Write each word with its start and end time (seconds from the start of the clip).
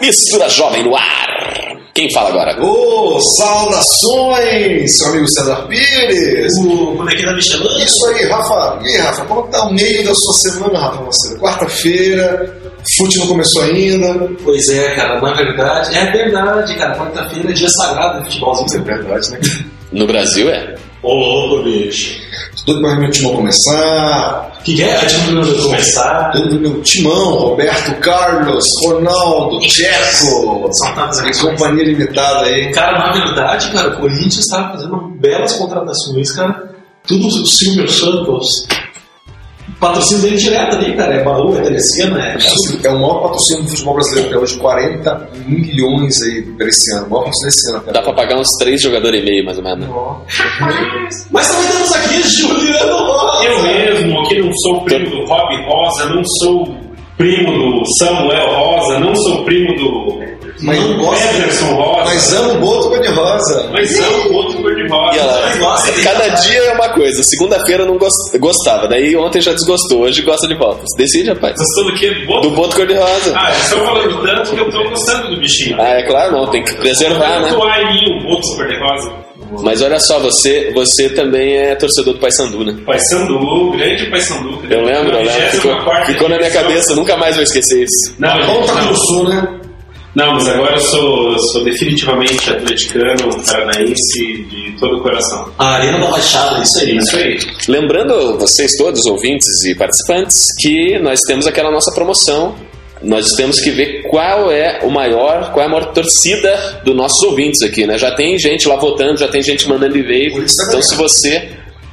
Mistura 0.00 0.48
Jovem 0.48 0.84
no 0.84 0.96
ar. 0.96 1.28
Quem 1.94 2.10
fala 2.12 2.30
agora? 2.30 2.64
Ô, 2.64 3.20
saudações, 3.20 4.96
seu 4.96 5.08
amigo 5.08 5.28
César 5.28 5.66
Pires. 5.66 6.52
O 6.60 6.94
bonequinho 6.94 7.26
da 7.26 7.34
Michelin? 7.34 7.84
Isso 7.84 8.06
aí, 8.06 8.24
Rafa. 8.26 8.78
E 8.82 8.88
aí, 8.88 8.96
Rafa, 8.98 9.24
como 9.24 9.42
que 9.42 9.50
tá 9.50 9.64
o 9.66 9.74
meio 9.74 10.04
da 10.04 10.14
sua 10.14 10.34
semana, 10.34 10.78
Rafa? 10.78 11.02
Você? 11.04 11.36
Quarta-feira, 11.38 12.56
fute 12.96 13.18
não 13.18 13.26
começou 13.26 13.62
ainda. 13.62 14.28
Pois 14.44 14.68
é, 14.70 14.94
cara, 14.94 15.20
na 15.20 15.34
verdade, 15.34 15.98
é 15.98 16.12
verdade, 16.12 16.74
cara. 16.76 16.96
Quarta-feira 16.96 17.50
é 17.50 17.52
dia 17.52 17.68
sagrado 17.68 18.20
do 18.20 18.24
futebolzinho. 18.30 18.82
É 18.82 18.84
verdade, 18.84 19.30
né? 19.32 19.40
No 19.92 20.06
Brasil 20.06 20.48
é? 20.48 20.76
Ô, 21.02 21.12
louco, 21.14 21.64
bicho. 21.64 22.20
Tudo 22.64 22.80
para 22.80 22.94
meu 22.96 23.10
timão 23.10 23.34
começar. 23.34 24.49
O 24.60 24.62
que, 24.62 24.74
que 24.74 24.82
é? 24.82 24.94
Antes 25.02 25.18
do 25.22 25.62
começar. 25.62 26.30
Tudo 26.32 26.48
pro 26.50 26.60
meu 26.60 26.82
timão, 26.82 27.34
Roberto 27.34 27.98
Carlos, 28.00 28.66
Ronaldo, 28.84 29.58
Tcheco. 29.60 30.68
São 30.72 30.94
tantas 30.94 31.16
Essa 31.16 31.22
eleições. 31.22 31.50
companhia 31.58 31.84
limitada 31.84 32.44
aí. 32.44 32.70
Cara, 32.72 32.98
na 32.98 33.12
verdade, 33.12 33.70
cara, 33.70 33.88
o 33.88 34.00
Corinthians 34.00 34.46
tá 34.46 34.70
fazendo 34.70 34.96
belas 35.18 35.52
contratações, 35.54 36.30
cara. 36.32 36.70
Tudo 37.06 37.26
o 37.26 37.46
Silvio 37.46 37.88
Santos. 37.88 38.66
Patrocínio 39.78 40.22
dele 40.24 40.36
direto 40.36 40.76
ali, 40.76 40.94
cara. 40.94 41.14
É 41.14 41.24
baú, 41.24 41.56
é 41.56 41.62
telecena, 41.62 42.20
é. 42.22 42.36
É 42.84 42.90
o 42.90 42.94
maior 43.00 43.22
patrocínio 43.22 43.62
do 43.62 43.70
futebol 43.70 43.94
brasileiro 43.94 44.28
até 44.28 44.38
hoje, 44.38 44.58
40 44.58 45.28
milhões 45.46 46.20
aí 46.20 46.42
para 46.42 46.68
esse 46.68 46.92
ano. 46.96 47.06
O 47.06 47.10
maior 47.10 47.22
patrocínio 47.24 47.50
desse 47.54 47.70
ano 47.70 47.78
até 47.78 47.92
Dá 47.92 48.02
pra 48.02 48.12
pagar 48.12 48.38
uns 48.38 48.48
três 48.58 48.82
jogadores 48.82 49.22
e 49.22 49.24
meio, 49.24 49.42
mais 49.42 49.56
ou 49.56 49.64
menos. 49.64 49.88
Mas 51.30 51.48
também 51.48 51.70
temos 51.70 51.92
aqui 51.92 52.22
Juliano 52.28 52.79
sou 54.62 54.80
primo 54.82 55.10
do 55.10 55.24
Rob 55.26 55.56
Rosa, 55.64 56.04
não 56.06 56.22
sou 56.42 56.76
primo 57.16 57.52
do 57.52 57.82
Samuel 57.98 58.46
Rosa, 58.54 58.98
não 58.98 59.14
sou 59.14 59.44
primo 59.44 59.74
do 59.76 60.20
Mas 60.62 60.78
não 60.80 60.96
gosta. 60.98 61.36
Ederson 61.36 61.74
Rosa, 61.74 62.04
Mas 62.04 62.32
amo 62.34 62.52
o 62.54 62.60
Boto 62.60 62.88
cor-de-rosa. 62.90 63.70
mas 63.72 63.98
amo 64.00 64.32
outro 64.36 64.62
cor 64.62 64.74
de 64.74 64.88
rosa. 64.88 65.18
ela, 65.20 65.40
Mas 65.46 65.58
gosta 65.58 65.92
de- 65.92 66.02
cada 66.02 66.28
dia 66.28 66.58
é 66.64 66.72
uma 66.72 66.88
coisa. 66.90 67.22
Segunda-feira 67.22 67.84
não 67.86 67.96
gos- 67.98 68.12
gostava, 68.38 68.86
daí 68.88 69.16
ontem 69.16 69.40
já 69.40 69.52
desgostou, 69.52 70.00
hoje 70.02 70.22
gosta 70.22 70.46
de 70.48 70.54
volta. 70.54 70.82
Decide, 70.96 71.30
rapaz. 71.30 71.54
Gostou 71.56 71.92
do 71.92 71.98
quê? 71.98 72.10
Do 72.10 72.26
Boto? 72.26 72.48
Do 72.48 72.54
boto 72.56 72.76
cor-de-rosa. 72.76 73.32
Ah, 73.36 73.50
vocês 73.52 73.64
estão 73.64 73.84
falando 73.86 74.22
tanto 74.22 74.50
que 74.50 74.58
eu 74.60 74.70
tô 74.70 74.88
gostando 74.90 75.34
do 75.34 75.40
bichinho. 75.40 75.76
Ah, 75.80 75.88
é 75.98 76.02
claro, 76.02 76.32
não, 76.32 76.46
tem 76.50 76.62
que 76.62 76.74
preservar, 76.74 77.40
né? 77.40 77.50
Atuar 77.50 77.82
em 77.82 77.94
mim 77.94 78.18
o 78.18 78.28
Boto 78.28 78.42
cor 78.56 78.66
Mas 79.62 79.82
olha 79.82 79.98
só, 79.98 80.18
você, 80.18 80.70
você 80.72 81.08
também 81.10 81.56
é 81.56 81.74
torcedor 81.74 82.14
do 82.14 82.20
Paysandu, 82.20 82.64
né? 82.64 82.76
Paysandu, 82.84 83.72
grande 83.72 84.06
Paysandu. 84.06 84.62
Eu 84.70 84.82
lembro, 84.82 85.16
eu 85.16 85.22
lembro. 85.24 85.50
Ficou, 85.50 85.76
ficou 86.06 86.28
na 86.28 86.38
minha 86.38 86.50
cabeça, 86.50 86.94
nunca 86.94 87.16
mais 87.16 87.34
vou 87.34 87.42
esquecer 87.42 87.84
isso. 87.84 88.14
Não, 88.18 88.46
Volta 88.46 88.74
não, 88.74 88.86
pro 88.86 88.96
sul, 88.96 89.28
né? 89.28 89.60
não, 90.14 90.34
mas 90.34 90.48
agora 90.48 90.74
eu 90.74 90.80
sou, 90.80 91.38
sou 91.38 91.64
definitivamente 91.64 92.50
atleticano, 92.50 93.44
paranaense 93.44 94.44
de 94.44 94.76
todo 94.78 94.98
o 94.98 95.02
coração. 95.02 95.52
A 95.58 95.74
Arena 95.74 95.98
da 95.98 96.10
Baixada, 96.10 96.62
isso 96.62 96.78
aí. 96.78 96.96
Isso 96.96 97.16
aí. 97.16 97.38
Lembrando 97.68 98.38
vocês 98.38 98.72
todos, 98.76 99.04
ouvintes 99.06 99.64
e 99.64 99.74
participantes, 99.74 100.36
que 100.58 100.98
nós 101.00 101.20
temos 101.26 101.46
aquela 101.46 101.70
nossa 101.70 101.92
promoção. 101.92 102.54
Nós 103.02 103.32
temos 103.32 103.60
que 103.60 103.70
ver 103.70 104.02
qual 104.02 104.50
é 104.50 104.80
o 104.82 104.90
maior, 104.90 105.52
qual 105.52 105.62
é 105.62 105.66
a 105.66 105.70
maior 105.70 105.92
torcida 105.92 106.80
dos 106.84 106.94
nossos 106.94 107.22
ouvintes 107.22 107.62
aqui, 107.62 107.86
né? 107.86 107.96
Já 107.96 108.10
tem 108.10 108.38
gente 108.38 108.68
lá 108.68 108.76
votando, 108.76 109.16
já 109.16 109.28
tem 109.28 109.42
gente 109.42 109.68
mandando 109.68 109.96
e-mail. 109.96 110.44
Então, 110.68 110.82
se 110.82 110.94
você 110.94 111.48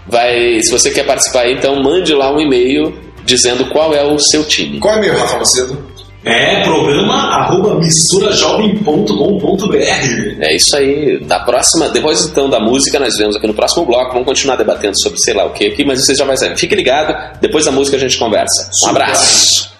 vai, 0.06 0.60
se 0.62 0.72
você 0.72 0.92
quer 0.92 1.06
participar, 1.06 1.44
aí, 1.44 1.54
então 1.54 1.82
mande 1.82 2.14
lá 2.14 2.34
um 2.34 2.42
e-mail 2.42 2.94
dizendo 3.24 3.66
qual 3.66 3.94
é 3.94 4.04
o 4.04 4.20
seu 4.20 4.44
time. 4.44 4.80
Qual 4.80 4.96
é 4.96 5.02
meu, 5.02 5.18
Rafa 5.18 5.38
Macedo? 5.38 5.98
É 6.26 6.62
programa 6.62 7.14
arroba 7.14 7.76
misturajovem.com.br. 7.76 10.42
É 10.42 10.56
isso 10.56 10.76
aí. 10.76 11.24
Da 11.24 11.40
próxima, 11.40 11.88
depois 11.88 12.26
então 12.26 12.50
da 12.50 12.60
música, 12.60 13.00
nós 13.00 13.16
vemos 13.18 13.38
aqui 13.38 13.48
no 13.48 13.54
próximo 13.54 13.86
bloco. 13.86 14.12
Vamos 14.12 14.28
continuar 14.28 14.58
debatendo 14.58 15.00
sobre 15.02 15.20
sei 15.20 15.34
lá 15.34 15.46
o 15.46 15.52
que 15.52 15.68
aqui, 15.68 15.86
mas 15.86 16.06
você 16.06 16.16
já 16.16 16.26
vai 16.26 16.36
saber. 16.36 16.58
Fique 16.58 16.76
ligado, 16.76 17.40
depois 17.40 17.64
da 17.64 17.72
música 17.72 17.96
a 17.96 18.00
gente 18.00 18.18
conversa. 18.18 18.70
Um 18.84 18.90
abraço. 18.90 19.77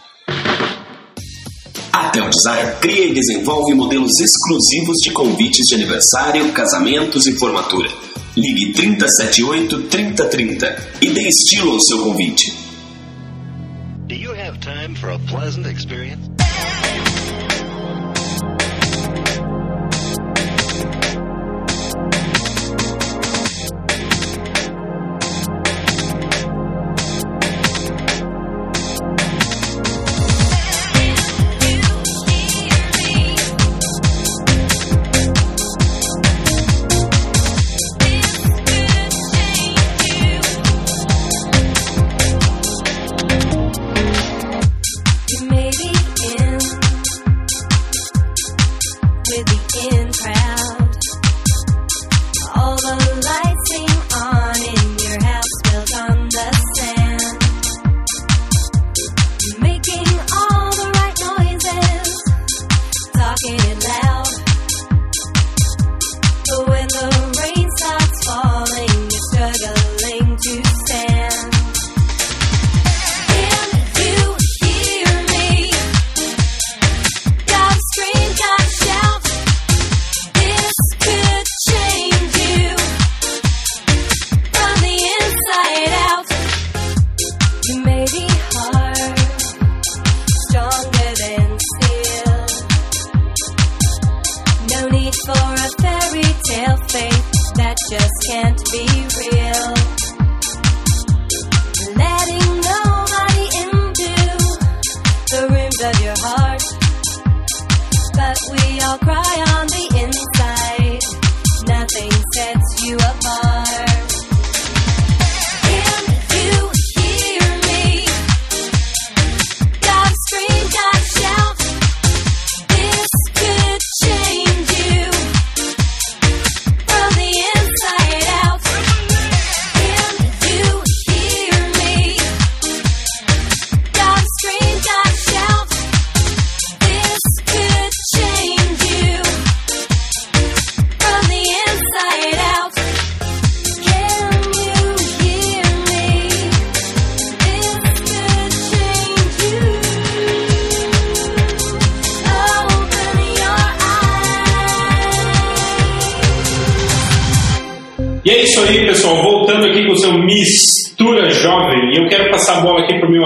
A 2.18 2.20
Tel 2.20 2.30
Design 2.32 2.72
cria 2.82 3.06
e 3.06 3.14
desenvolve 3.14 3.76
modelos 3.76 4.20
exclusivos 4.20 4.98
de 5.04 5.12
convites 5.12 5.68
de 5.68 5.76
aniversário, 5.76 6.52
casamentos 6.52 7.28
e 7.28 7.38
formatura. 7.38 7.90
Ligue 8.36 8.74
378 8.74 9.84
3030 9.84 10.88
e 11.00 11.10
dê 11.12 11.28
estilo 11.28 11.74
ao 11.74 11.80
seu 11.80 12.00
convite. 12.00 12.58
Do 14.08 14.16
you 14.16 14.32
have 14.32 14.58
time 14.60 14.96
for 14.96 15.12
a 15.12 15.20
pleasant 15.30 15.68
experience? 15.68 16.28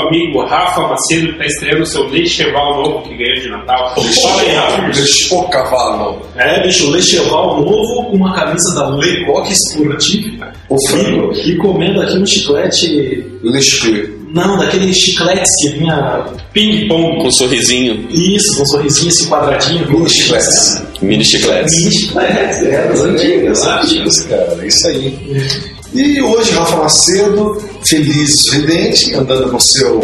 Meu 0.01 0.07
amigo 0.07 0.45
Rafa 0.45 0.81
Macedo, 0.81 1.27
que 1.27 1.31
está 1.33 1.45
estreando 1.45 1.83
o 1.83 1.86
seu 1.86 2.07
Lecheval 2.07 2.83
novo 2.83 3.01
que 3.03 3.15
ganhou 3.15 3.36
de 3.36 3.50
Natal. 3.50 3.95
Fala 3.95 4.42
aí, 4.42 4.56
Rafa. 4.56 5.36
O 5.36 5.44
cavalo. 5.50 6.21
É, 6.36 6.63
bicho, 6.63 6.88
o 6.88 6.92
Lecheval 6.92 7.62
novo 7.62 8.09
com 8.09 8.15
uma 8.18 8.33
camisa 8.33 8.75
da 8.75 8.89
Lecoq 8.89 9.51
Sportif. 9.51 10.39
O 10.69 10.77
frango. 10.88 11.33
E 11.33 11.56
comendo 11.57 12.01
aqui 12.01 12.18
um 12.18 12.25
chiclete. 12.25 13.25
Leche. 13.44 14.21
Não, 14.33 14.57
daquele 14.57 14.94
chiclete 14.94 15.50
que 15.62 15.77
vinha. 15.77 16.25
Ping 16.53 16.88
Pong. 16.88 17.18
Com 17.21 17.27
um 17.27 17.31
sorrisinho, 17.31 18.07
Isso, 18.09 18.56
com 18.56 18.63
um 18.63 18.68
sorrisinho, 18.68 19.09
esse 19.09 19.27
quadradinho. 19.27 19.89
Mini 19.92 20.09
chicletes. 20.09 20.83
mini 21.01 21.25
chicletes. 21.25 21.77
Mini 21.77 21.92
chiclete, 21.92 22.65
é, 22.68 22.88
das 22.88 23.01
antigas? 23.01 23.59
Isso, 23.92 24.30
cara, 24.30 24.57
é 24.62 24.68
isso 24.68 24.88
aí. 24.88 25.80
E 25.93 26.21
hoje, 26.21 26.53
Rafa 26.53 26.77
Macedo, 26.77 27.61
feliz 27.85 28.45
vidente, 28.51 29.13
andando 29.13 29.51
com 29.51 29.59
seu 29.59 29.99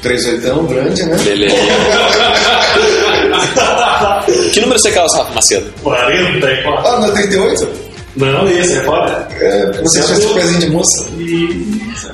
38 0.00 0.62
grande, 0.62 1.02
né? 1.04 1.18
Beleza. 1.18 1.56
que 4.52 4.60
número 4.60 4.78
você 4.78 4.90
calça, 4.90 5.18
Rafa 5.18 5.34
Macedo? 5.34 5.70
44. 5.82 6.88
Ah, 6.88 7.00
não 7.00 7.08
é 7.08 7.12
38? 7.12 7.68
Não, 8.16 8.48
esse 8.48 8.74
é 8.74 8.80
foda. 8.82 9.28
É, 9.40 9.82
você 9.82 10.00
faz 10.02 10.18
esse 10.18 10.34
pezinho 10.34 10.60
de 10.60 10.70
moça? 10.70 11.06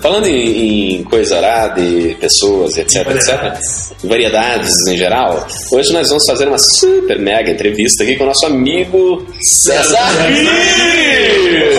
Falando 0.01 0.27
em, 0.27 1.01
em 1.01 1.05
coisa 1.05 1.37
arada 1.37 1.81
e 1.81 2.15
pessoas, 2.15 2.77
etc, 2.79 3.07
etc, 3.11 3.59
variedades 4.03 4.71
em 4.89 4.97
geral, 4.97 5.47
hoje 5.73 5.93
nós 5.93 6.09
vamos 6.09 6.25
fazer 6.25 6.49
uma 6.49 6.59
super 6.59 7.19
mega 7.19 7.51
entrevista 7.51 8.03
aqui 8.03 8.17
com 8.17 8.25
o 8.25 8.29
nosso 8.29 8.47
amigo 8.47 9.27
César 9.43 9.99
Pires! 10.27 11.77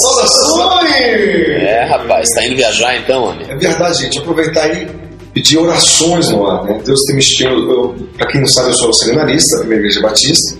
Saudações! 0.00 0.90
É, 1.62 1.86
rapaz, 1.88 2.26
tá 2.34 2.44
indo 2.44 2.56
viajar 2.56 2.96
então, 2.96 3.24
homem? 3.24 3.46
É 3.48 3.56
verdade, 3.56 4.02
gente. 4.02 4.18
Aproveitar 4.18 4.64
aí 4.64 4.88
pedir 5.32 5.58
orações 5.58 6.28
no 6.30 6.46
ar, 6.46 6.64
né? 6.64 6.80
Deus 6.84 7.00
tem 7.06 7.14
me 7.14 7.20
estimado. 7.20 7.70
Eu, 7.70 8.08
pra 8.16 8.26
quem 8.26 8.40
não 8.40 8.48
sabe, 8.48 8.70
eu 8.70 8.74
sou 8.74 8.92
seminarista 8.92 9.56
da 9.56 9.60
Primeira 9.60 9.84
Igreja 9.84 10.00
Batista. 10.00 10.58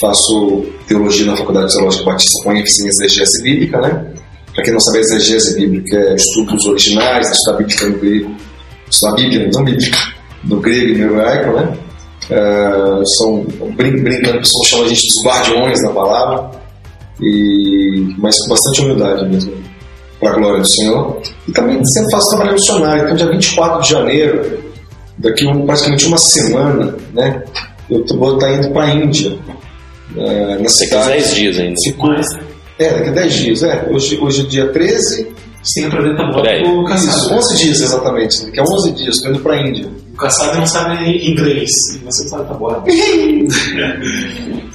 Faço 0.00 0.66
teologia 0.86 1.26
na 1.26 1.36
Faculdade 1.36 1.72
Teológica 1.72 2.04
Batista 2.04 2.44
com 2.44 2.52
ênfase 2.52 2.84
em 2.84 2.88
exegese 2.88 3.42
bíblica, 3.42 3.80
né? 3.80 4.06
Pra 4.54 4.62
quem 4.62 4.72
não 4.72 4.80
sabe, 4.80 4.98
exegese 4.98 5.54
bíblica 5.58 5.96
é 5.96 6.14
estudos 6.14 6.66
originais, 6.66 7.30
estudar 7.30 7.58
bíblica 7.58 7.86
no 7.86 7.98
grego, 7.98 8.36
estudar 8.90 9.14
Bíblia, 9.14 9.50
não 9.52 9.64
bíblica, 9.64 9.98
no 10.44 10.60
grego 10.60 10.92
e 10.92 10.98
no 10.98 11.04
hebraico, 11.12 11.52
né? 11.52 11.78
É, 12.28 13.02
são, 13.16 13.46
brin 13.76 14.02
brincando, 14.02 14.38
o 14.38 14.40
pessoal 14.40 14.64
chama 14.64 14.84
a 14.84 14.88
gente 14.88 15.06
dos 15.06 15.24
guardiões 15.24 15.82
da 15.82 15.90
palavra, 15.90 16.50
e, 17.20 18.14
mas 18.18 18.38
com 18.42 18.48
bastante 18.48 18.82
humildade 18.82 19.28
mesmo 19.28 19.52
para 20.20 20.30
a 20.30 20.34
glória 20.34 20.60
do 20.60 20.68
Senhor. 20.68 21.22
E 21.48 21.52
também 21.52 21.82
sempre 21.86 22.10
faço 22.10 22.30
trabalho 22.30 22.52
missionário. 22.52 23.04
Então, 23.04 23.16
dia 23.16 23.30
24 23.30 23.82
de 23.82 23.90
janeiro, 23.90 24.64
daqui 25.18 25.46
um, 25.46 25.64
praticamente 25.64 26.06
uma 26.06 26.18
semana, 26.18 26.96
né, 27.12 27.42
eu 27.90 28.04
vou 28.18 28.34
estar 28.34 28.52
indo 28.52 28.70
para 28.70 28.84
a 28.84 28.94
Índia. 28.94 29.38
É, 30.16 30.58
na 30.58 30.68
cidade. 30.68 31.08
10 31.08 31.34
dias 31.34 31.58
ainda. 31.58 31.74
Fico, 31.84 32.12
é, 32.78 32.90
daqui 32.90 33.08
a 33.08 33.12
10 33.12 33.34
dias. 33.34 33.62
É, 33.62 33.88
hoje, 33.90 34.18
hoje 34.18 34.42
é 34.42 34.44
dia 34.44 34.68
13. 34.68 35.28
Você 35.66 35.80
tem 35.80 35.90
que 35.90 35.96
aprender 35.96 36.22
a 36.22 36.32
Por 36.32 36.46
aí. 36.48 36.62
o 36.62 36.82
Isso, 36.94 37.06
Kassab. 37.06 37.34
11 37.34 37.56
dias 37.64 37.80
exatamente. 37.80 38.44
Daqui 38.46 38.60
a 38.60 38.62
11 38.62 38.92
dias, 38.92 39.16
estou 39.16 39.30
indo 39.32 39.40
para 39.40 39.54
a 39.54 39.60
Índia. 39.68 39.88
O 40.14 40.16
Kassab 40.16 40.56
não 40.58 40.66
sabe 40.66 41.28
inglês. 41.30 41.68
E 41.94 41.98
você 42.04 42.28
sabe 42.28 42.48
tabuada. 42.48 42.82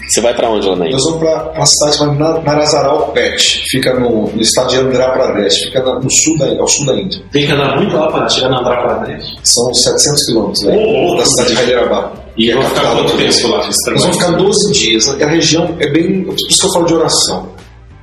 Você 0.07 0.19
vai 0.21 0.33
pra 0.35 0.49
onde 0.49 0.67
lá 0.67 0.75
na 0.75 0.85
Índia? 0.85 0.97
Nós 0.97 1.05
vamos 1.05 1.19
para 1.19 1.51
uma 1.55 1.65
cidade 1.65 1.97
chamada 1.97 2.41
Narazaral 2.41 3.11
Pet, 3.13 3.63
fica 3.69 3.93
no, 3.97 4.27
no 4.29 4.41
estado 4.41 4.69
de 4.69 4.77
Andhra 4.77 5.09
Pradesh, 5.11 5.55
fica 5.63 5.81
na- 5.81 5.99
no 5.99 6.11
sul 6.11 6.38
da, 6.38 6.47
ao 6.59 6.67
sul 6.67 6.85
da 6.85 6.93
Índia. 6.99 7.21
Tem 7.31 7.45
que 7.45 7.51
andar 7.51 7.77
muito 7.77 7.95
lá 7.95 8.11
para 8.11 8.27
chegar 8.27 8.49
na 8.49 8.59
Andhra 8.59 8.81
Pradesh. 8.81 9.25
São 9.43 9.73
700 9.73 10.25
quilômetros 10.25 10.63
né, 10.65 10.75
Oh, 10.77 11.13
oh. 11.13 11.17
da 11.17 11.25
cidade 11.25 11.49
de 11.49 11.55
Hyderabad. 11.61 12.11
E 12.38 12.45
que 12.45 12.51
é 12.51 12.55
vou 12.55 12.63
ficar 12.63 12.81
quanto 12.95 13.17
tempo 13.17 13.47
lá 13.49 13.57
Nós 13.57 14.01
vamos 14.01 14.17
ficar 14.17 14.31
12 14.31 14.71
dias. 14.73 15.07
né? 15.07 15.15
E 15.19 15.23
a 15.23 15.27
região 15.27 15.75
é 15.79 15.88
bem. 15.89 16.23
Por 16.23 16.33
isso 16.35 16.59
que 16.61 16.65
eu 16.67 16.71
falo 16.73 16.85
de 16.85 16.93
oração. 16.93 17.49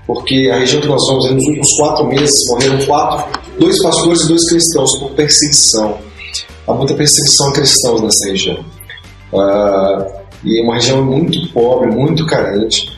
Porque 0.08 0.50
a 0.50 0.58
região 0.58 0.80
que 0.80 0.88
nós 0.88 1.02
vamos, 1.06 1.30
nos 1.30 1.44
últimos 1.44 1.72
quatro 1.76 2.06
meses, 2.06 2.40
morreram 2.48 2.84
quatro, 2.86 3.40
dois 3.60 3.80
pastores 3.82 4.22
e 4.22 4.28
dois 4.28 4.48
cristãos 4.48 4.98
por 4.98 5.10
perseguição. 5.10 5.98
Há 6.66 6.72
muita 6.72 6.94
perseguição 6.94 7.48
a 7.48 7.52
cristãos 7.52 8.00
nessa 8.00 8.30
região. 8.30 8.64
Ah, 9.34 10.06
e 10.42 10.60
é 10.60 10.64
uma 10.64 10.76
região 10.76 11.04
muito 11.04 11.52
pobre, 11.52 11.90
muito 11.94 12.24
carente, 12.24 12.90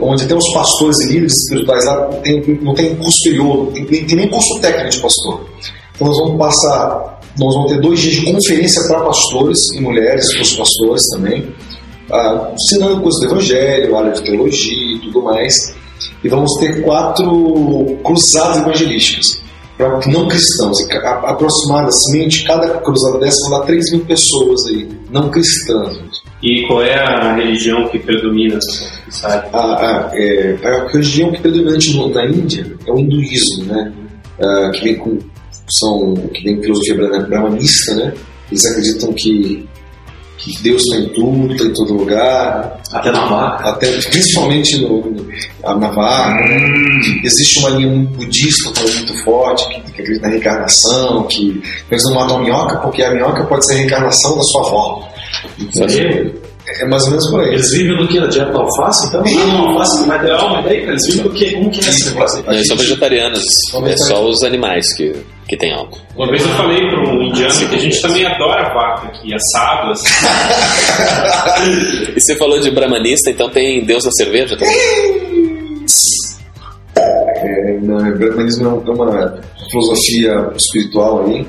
onde 0.00 0.22
até 0.24 0.34
os 0.36 0.52
pastores 0.52 1.00
e 1.00 1.06
líderes 1.08 1.32
espirituais 1.32 1.84
lá 1.86 2.06
tem- 2.22 2.40
não 2.62 2.72
tem 2.74 2.94
curso 2.94 3.18
superior, 3.18 3.56
não 3.64 3.72
tem, 3.72 3.84
tem 3.84 4.16
nem 4.16 4.28
curso 4.30 4.60
técnico 4.60 4.90
de 4.90 5.00
pastor. 5.00 5.40
Então 5.96 6.06
nós 6.06 6.18
vamos 6.18 6.38
passar, 6.38 7.20
nós 7.36 7.54
vamos 7.54 7.72
ter 7.72 7.80
dois 7.80 7.98
dias 7.98 8.14
de 8.14 8.32
conferência 8.32 8.80
para 8.86 9.00
pastores 9.00 9.58
e 9.74 9.80
mulheres, 9.80 10.32
para 10.32 10.42
os 10.42 10.54
pastores 10.56 11.02
também, 11.10 11.52
ah, 12.12 12.52
ensinando 12.54 13.00
coisas 13.00 13.20
do 13.22 13.26
evangelho, 13.26 13.96
área 13.98 14.12
de 14.12 14.22
teologia 14.22 14.94
e 14.96 15.00
tudo 15.00 15.22
mais. 15.22 15.81
E 16.22 16.28
vamos 16.28 16.52
ter 16.58 16.82
quatro 16.82 17.98
cruzadas 18.04 18.58
evangelísticas 18.58 19.42
para 19.76 20.00
não 20.06 20.28
cristãos. 20.28 20.78
Aproximadamente, 21.24 22.44
cada 22.44 22.68
cruzada 22.78 23.18
dessa 23.18 23.48
vão 23.48 23.58
dar 23.58 23.66
3 23.66 23.92
mil 23.92 24.04
pessoas 24.04 24.66
aí, 24.68 24.88
não 25.10 25.30
cristãs. 25.30 26.22
E 26.42 26.66
qual 26.66 26.82
é 26.82 26.98
a 26.98 27.34
religião 27.34 27.88
que 27.88 27.98
predomina, 27.98 28.58
sabe? 29.10 29.48
A, 29.52 29.58
a, 29.58 30.10
é, 30.14 30.56
a 30.64 30.88
religião 30.88 31.30
que 31.30 31.36
é 31.36 31.40
predominante 31.40 31.96
na 31.96 32.26
Índia 32.26 32.76
é 32.86 32.92
o 32.92 32.98
hinduísmo, 32.98 33.64
né? 33.64 33.92
Ah, 34.40 34.70
que 34.74 34.84
vem 34.84 34.96
com 34.96 35.18
são 35.70 36.14
que 36.34 36.42
vem 36.42 36.60
filosofia 36.60 36.94
brahma- 36.96 37.26
brahmanista, 37.26 37.94
né? 37.94 38.12
Eles 38.50 38.64
acreditam 38.66 39.12
que, 39.12 39.66
que 40.42 40.62
Deus 40.62 40.82
está 40.82 40.96
em 40.96 41.08
tudo, 41.10 41.52
está 41.54 41.64
em 41.66 41.72
todo 41.72 41.94
lugar, 41.94 42.80
Até 42.92 43.12
na 43.12 43.24
vaca. 43.26 43.68
até 43.70 43.86
principalmente 43.92 44.76
no, 44.80 45.00
no- 45.10 45.26
na 45.80 45.88
vaga. 45.90 46.40
né? 46.48 47.00
Existe 47.24 47.60
uma 47.60 47.70
linha 47.70 48.04
budista 48.10 48.72
também 48.72 48.94
muito 48.96 49.24
forte 49.24 49.68
que, 49.68 49.80
que 49.92 50.00
acredita 50.02 50.26
na 50.26 50.32
reencarnação, 50.32 51.22
que 51.28 51.62
eles 51.90 52.02
não 52.06 52.14
matam 52.14 52.36
a 52.38 52.40
minhoca 52.42 52.76
porque 52.78 53.02
a 53.04 53.12
minhoca 53.14 53.44
pode 53.44 53.64
ser 53.66 53.74
a 53.74 53.76
reencarnação 53.78 54.36
da 54.36 54.42
sua 54.42 54.66
avó. 54.68 55.08
É 56.80 56.86
mais 56.86 57.02
ou 57.04 57.10
menos 57.10 57.30
por 57.30 57.40
aí. 57.40 57.48
Eles 57.54 57.70
vivem 57.72 57.96
do 57.96 58.08
que? 58.08 58.20
Da 58.20 58.26
dieta 58.28 58.52
da 58.52 58.58
alface, 58.60 59.06
então? 59.08 59.22
Não, 59.24 59.68
alface, 59.70 60.00
não, 60.00 60.06
mas 60.06 60.64
daí, 60.64 60.80
cara, 60.80 60.92
eles 60.92 61.06
vivem 61.06 61.22
do 61.24 61.30
que? 61.30 61.52
Como 61.52 61.70
que 61.70 61.80
é? 61.80 61.82
Não, 62.46 62.52
eles 62.52 62.66
são 62.68 62.76
vegetarianos. 62.76 63.42
É 63.84 63.96
só 63.96 64.24
os 64.24 64.42
animais 64.44 64.94
que, 64.96 65.12
que 65.48 65.56
tem 65.56 65.72
algo. 65.72 65.98
Uma 66.16 66.28
vez 66.28 66.42
eu 66.42 66.48
falei 66.50 66.88
para 66.88 67.00
um 67.00 67.22
indiano 67.22 67.68
que 67.68 67.74
a 67.74 67.78
gente 67.78 68.00
também 68.00 68.24
adora 68.24 68.72
vaca 68.74 69.08
aqui, 69.08 69.34
assado, 69.34 69.92
assim. 69.92 70.08
E 72.16 72.20
você 72.20 72.36
falou 72.36 72.58
de 72.58 72.70
brahmanista, 72.70 73.30
então 73.30 73.50
tem 73.50 73.84
Deus 73.84 74.04
na 74.04 74.10
cerveja 74.12 74.56
também? 74.56 74.74
É, 76.96 77.78
não, 77.80 77.96
o 77.96 78.18
brahmanismo 78.18 78.82
é 78.86 78.90
uma 78.90 79.40
filosofia 79.70 80.50
espiritual 80.56 81.26
aí 81.26 81.46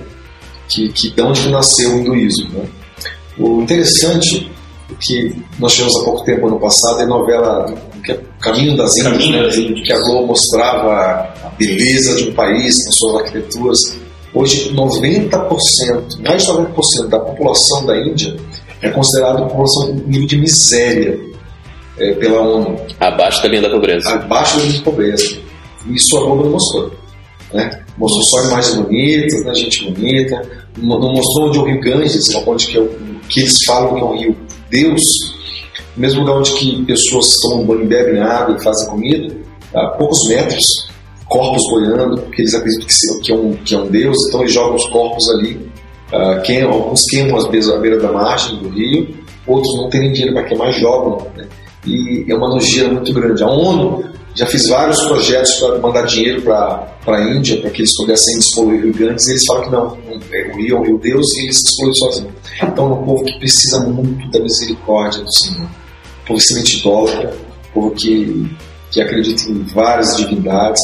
que, 0.70 0.90
que 0.90 1.12
de 1.12 1.22
onde 1.22 1.50
nasceu 1.50 1.96
o 1.96 2.00
hinduísmo. 2.00 2.60
Né? 2.60 2.66
O 3.38 3.62
interessante 3.62 4.50
é 4.92 4.96
que 5.00 5.36
nós 5.60 5.74
tivemos 5.74 5.96
há 5.98 6.04
pouco 6.04 6.24
tempo, 6.24 6.48
ano 6.48 6.60
passado, 6.60 7.02
a 7.02 7.06
novela 7.06 7.74
que 8.04 8.12
é 8.12 8.20
Caminho 8.42 8.76
das 8.76 8.92
Índias, 8.98 9.14
Caminho 9.14 9.38
né? 9.38 9.44
das 9.44 9.58
Índias. 9.58 9.88
que 9.88 9.94
a 9.94 10.00
Globo 10.00 10.28
mostrava 10.28 11.33
beleza 11.58 12.16
de 12.16 12.30
um 12.30 12.34
país 12.34 12.86
com 12.86 12.92
suas 12.92 13.16
arquiteturas. 13.24 13.80
Hoje, 14.34 14.74
90%, 14.74 16.28
mais 16.28 16.44
de 16.44 16.52
90% 16.52 17.08
da 17.08 17.20
população 17.20 17.86
da 17.86 17.98
Índia 17.98 18.36
é 18.82 18.90
considerada 18.90 19.44
população 19.44 19.92
em 19.92 20.10
nível 20.10 20.28
de 20.28 20.38
miséria 20.38 21.20
é, 21.98 22.14
pela 22.16 22.42
ONU 22.42 22.76
Abaixo 23.00 23.42
da 23.42 23.48
linha 23.48 23.62
da 23.62 23.70
pobreza. 23.70 24.10
abaixo 24.10 24.58
da 24.58 24.64
linha 24.64 24.74
de 24.74 24.82
pobreza. 24.82 25.38
Isso 25.90 26.18
a 26.18 26.22
Globo 26.22 26.44
não 26.44 26.52
mostrou. 26.52 26.92
Né? 27.54 27.84
Mostrou 27.98 28.24
só 28.24 28.48
imagens 28.50 28.76
bonitas, 28.76 29.46
né? 29.46 29.54
gente 29.54 29.92
bonita. 29.92 30.42
Não 30.78 31.00
mostrou 31.00 31.48
onde 31.48 31.58
é 31.60 31.62
o 31.62 31.66
rio 31.66 31.82
Ganges, 31.82 32.36
onde 32.48 32.68
que, 32.68 32.78
é 32.78 32.82
o, 32.82 32.90
que 33.30 33.42
eles 33.42 33.58
falam 33.66 33.94
que 33.94 34.02
é 34.02 34.04
o 34.04 34.16
rio 34.16 34.38
Deus. 34.70 35.02
Mesmo 35.96 36.22
lugar 36.22 36.38
onde 36.38 36.52
que 36.54 36.84
pessoas 36.86 37.28
tomam 37.44 37.66
banho, 37.66 37.86
bebem 37.86 38.20
água 38.20 38.58
e 38.60 38.64
fazem 38.64 38.90
comida, 38.90 39.36
a 39.76 39.88
poucos 39.90 40.28
metros, 40.28 40.66
corpos 41.34 41.64
boiando, 41.72 42.22
porque 42.22 42.44
eles 42.44 42.54
acreditam 42.54 42.88
que, 42.88 43.22
que 43.22 43.32
é, 43.32 43.36
um, 43.36 43.54
que 43.54 43.76
é 43.76 43.78
um 43.80 43.88
Deus, 43.88 44.16
então 44.28 44.42
eles 44.42 44.54
jogam 44.54 44.76
os 44.76 44.86
corpos 44.90 45.28
ali. 45.32 45.60
queimam, 46.46 46.72
alguns 46.72 47.02
queimam 47.10 47.38
às 47.38 47.48
vezes 47.48 47.72
à 47.72 47.78
beira 47.78 48.00
da 48.00 48.12
margem 48.12 48.60
do 48.60 48.70
rio, 48.70 49.08
outros 49.48 49.76
não 49.78 49.90
têm 49.90 50.12
dinheiro 50.12 50.34
para 50.34 50.44
queimar, 50.44 50.72
jogam. 50.74 51.28
Né? 51.36 51.48
E 51.86 52.26
é 52.30 52.36
uma 52.36 52.50
nojeira 52.50 52.90
muito 52.90 53.12
grande. 53.12 53.44
A 53.44 53.48
ONU 53.48 54.04
já 54.36 54.46
fez 54.46 54.68
vários 54.68 55.02
projetos 55.04 55.54
para 55.60 55.80
mandar 55.80 56.04
dinheiro 56.04 56.42
para 56.42 56.88
a 57.08 57.22
Índia, 57.22 57.60
para 57.62 57.70
que 57.70 57.82
eles 57.82 57.96
pudessem 57.96 58.38
despoluir 58.38 58.84
Rio 58.84 58.94
Ganges, 58.94 59.28
e 59.28 59.32
eles 59.32 59.44
falam 59.48 59.64
que 59.64 59.72
não, 59.72 59.86
não, 59.86 60.20
é, 60.32 60.52
o 60.52 60.58
rio 60.58 60.78
é 60.78 60.80
o 60.80 60.84
Rio 60.84 60.98
Deus 61.00 61.26
e 61.38 61.44
eles 61.44 61.58
despoluem 61.64 61.96
sozinhos. 61.96 62.34
Então 62.62 62.86
é 62.86 62.94
um 62.94 63.06
povo 63.06 63.24
que 63.26 63.40
precisa 63.40 63.80
muito 63.82 64.30
da 64.30 64.40
misericórdia 64.40 65.22
do 65.24 65.34
Senhor. 65.34 65.66
Um 65.66 66.26
povo 66.28 66.40
extremamente 66.40 66.80
idólatra, 66.80 67.36
um 67.70 67.74
povo 67.74 67.92
que, 67.92 68.56
que 68.92 69.02
acredita 69.02 69.52
em 69.52 69.64
várias 69.64 70.16
divindades. 70.16 70.82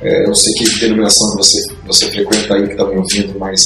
É, 0.00 0.26
não 0.26 0.34
sei 0.34 0.52
que 0.54 0.80
denominação 0.80 1.36
você, 1.36 1.58
você 1.86 2.06
frequenta 2.10 2.54
aí, 2.54 2.66
que 2.66 2.72
está 2.72 2.84
me 2.84 2.96
ouvindo, 2.96 3.38
mas 3.38 3.60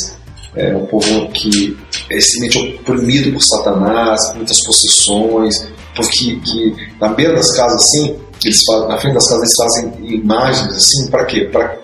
é 0.54 0.74
um 0.76 0.86
povo 0.86 1.28
que 1.30 1.76
é 2.10 2.16
extremamente 2.16 2.80
oprimido 2.80 3.32
por 3.32 3.42
Satanás, 3.42 4.20
muitas 4.34 4.56
possessões, 4.64 5.68
porque 5.94 6.36
que 6.36 6.74
na 7.00 7.08
beira 7.08 7.34
das 7.34 7.50
casas, 7.56 7.82
assim, 7.82 8.16
eles 8.44 8.58
fazem, 8.66 8.88
na 8.88 8.98
frente 8.98 9.14
das 9.14 9.28
casas, 9.28 9.42
eles 9.42 9.56
fazem 9.56 10.14
imagens, 10.14 10.76
assim, 10.76 11.10
para 11.10 11.24
quê? 11.24 11.48
Para 11.52 11.78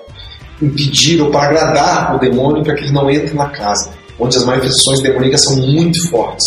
impedir 0.63 1.21
ou 1.21 1.31
para 1.31 1.49
agradar 1.49 2.17
o 2.17 2.19
demônio 2.19 2.63
para 2.63 2.75
que 2.75 2.85
ele 2.85 2.93
não 2.93 3.11
entre 3.11 3.35
na 3.35 3.49
casa, 3.51 3.93
onde 4.19 4.37
as 4.37 4.45
manifestações 4.45 5.03
demoníacas 5.03 5.43
são 5.43 5.57
muito 5.57 6.09
fortes. 6.09 6.45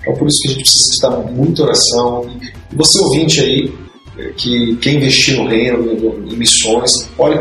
Então, 0.00 0.14
por 0.14 0.26
isso 0.26 0.38
que 0.42 0.48
a 0.48 0.52
gente 0.52 0.62
precisa 0.62 0.92
estar 0.92 1.10
muita 1.32 1.62
oração. 1.62 2.26
E 2.72 2.76
você 2.76 2.98
ouvinte 3.00 3.40
aí, 3.40 3.74
que 4.36 4.76
quer 4.76 4.94
investir 4.94 5.36
no 5.36 5.46
reino, 5.48 5.92
em- 5.92 6.36
missões, 6.36 6.90
olhe, 7.18 7.36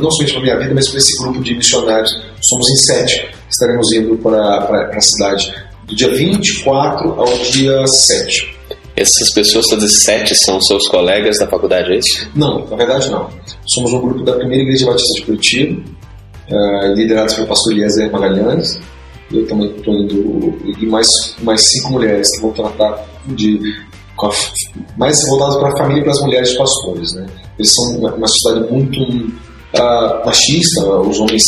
não 0.00 0.10
somente 0.10 0.32
para 0.32 0.40
a 0.40 0.42
minha 0.42 0.58
vida, 0.58 0.72
mas 0.74 0.88
para 0.88 0.98
esse 0.98 1.22
grupo 1.22 1.40
de 1.42 1.54
missionários. 1.54 2.10
Somos 2.42 2.70
em 2.70 2.76
sete, 2.76 3.28
estaremos 3.50 3.92
indo 3.92 4.16
para 4.18 4.90
a 4.96 5.00
cidade 5.00 5.54
do 5.86 5.94
dia 5.96 6.08
24 6.14 7.12
ao 7.20 7.26
dia 7.50 7.86
7. 7.86 8.52
Essas 8.94 9.32
pessoas, 9.32 9.66
todas 9.68 9.84
as 9.84 10.02
sete, 10.02 10.34
são 10.34 10.60
seus 10.60 10.86
colegas 10.88 11.38
da 11.38 11.46
faculdade, 11.46 11.92
é 11.92 11.98
isso? 11.98 12.28
Não, 12.34 12.66
na 12.68 12.76
verdade 12.76 13.10
não. 13.10 13.28
Somos 13.66 13.92
um 13.92 14.00
grupo 14.00 14.22
da 14.22 14.34
primeira 14.34 14.62
Igreja 14.64 14.86
Batista 14.86 15.14
de 15.20 15.22
Curitiba, 15.26 15.82
eh, 16.48 16.94
liderados 16.94 17.34
pelo 17.34 17.46
pastor 17.46 17.72
Eliezer 17.72 18.10
Magalhães. 18.12 18.78
Eu 19.32 19.46
também 19.46 19.70
estou 19.74 19.94
indo. 19.94 20.58
E 20.78 20.84
mais, 20.86 21.34
mais 21.42 21.62
cinco 21.62 21.92
mulheres 21.92 22.28
que 22.36 22.42
vão 22.42 22.52
tratar 22.52 23.02
de. 23.28 23.58
Mais 24.96 25.16
voltadas 25.28 25.56
para 25.56 25.68
a 25.68 25.76
família 25.76 26.00
e 26.00 26.04
para 26.04 26.12
as 26.12 26.20
mulheres 26.20 26.56
pastores. 26.56 27.12
Né? 27.14 27.26
Eles 27.58 27.72
são 27.74 27.98
uma, 27.98 28.12
uma 28.14 28.26
sociedade 28.28 28.72
muito 28.72 29.32
ah, 29.74 30.22
machista, 30.26 30.84
os 30.86 31.18
homens 31.20 31.44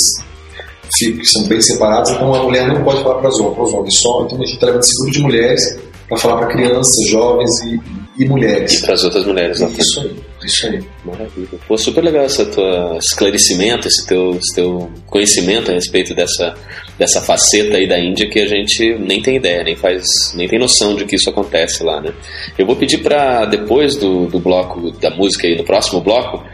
fi- 0.99 1.25
são 1.26 1.47
bem 1.47 1.61
separados, 1.61 2.11
então 2.12 2.35
a 2.35 2.43
mulher 2.43 2.66
não 2.69 2.83
pode 2.85 3.02
falar 3.02 3.16
para 3.21 3.28
os 3.28 3.38
homens, 3.40 3.54
para 3.54 3.64
os 3.64 3.75
homens 3.75 4.00
só. 4.00 4.25
Então 4.25 4.38
a 4.38 4.45
gente 4.45 4.54
está 4.54 4.66
levando 4.66 4.83
esse 4.83 4.95
grupo 4.97 5.12
de 5.12 5.23
mulheres 5.23 5.61
para 6.09 6.19
falar 6.19 6.37
para 6.38 6.47
crianças, 6.49 7.09
jovens 7.09 7.50
e, 7.64 7.81
e 8.23 8.28
mulheres. 8.28 8.73
E 8.75 8.83
para 8.83 8.95
as 8.95 9.04
outras 9.04 9.26
mulheres 9.26 9.61
lá 9.61 9.69
Isso 9.69 10.00
aí, 10.00 10.16
isso 10.45 10.67
aí. 10.67 10.83
Maravilha. 11.05 11.49
Pô, 11.67 11.77
super 11.77 12.03
legal 12.03 12.25
esse 12.25 12.45
teu 12.47 12.97
esclarecimento, 12.99 13.89
esse 13.89 14.07
teu, 14.07 14.31
esse 14.31 14.55
teu 14.55 14.91
conhecimento 15.07 15.71
a 15.71 15.75
respeito 15.75 16.15
dessa, 16.15 16.55
dessa 16.99 17.21
faceta 17.21 17.77
aí 17.77 17.89
da 17.89 17.99
Índia 17.99 18.29
que 18.29 18.41
a 18.41 18.47
gente 18.47 18.97
nem 18.99 19.23
tem 19.23 19.37
ideia, 19.37 19.65
nem 19.65 19.77
faz, 19.77 20.05
nem 20.35 20.49
tem 20.49 20.59
noção 20.59 20.95
de 20.95 21.05
que 21.05 21.17
isso 21.17 21.31
acontece 21.31 21.83
lá, 21.83 22.01
né? 22.01 22.13
Eu 22.59 22.67
vou 22.67 22.77
pedir 22.77 22.99
para 22.99 23.45
depois 23.47 23.97
do, 23.97 24.27
do 24.27 24.39
bloco 24.39 24.91
da 24.93 25.11
música 25.11 25.47
aí, 25.47 25.57
no 25.57 25.65
próximo 25.65 26.01
bloco, 26.01 26.45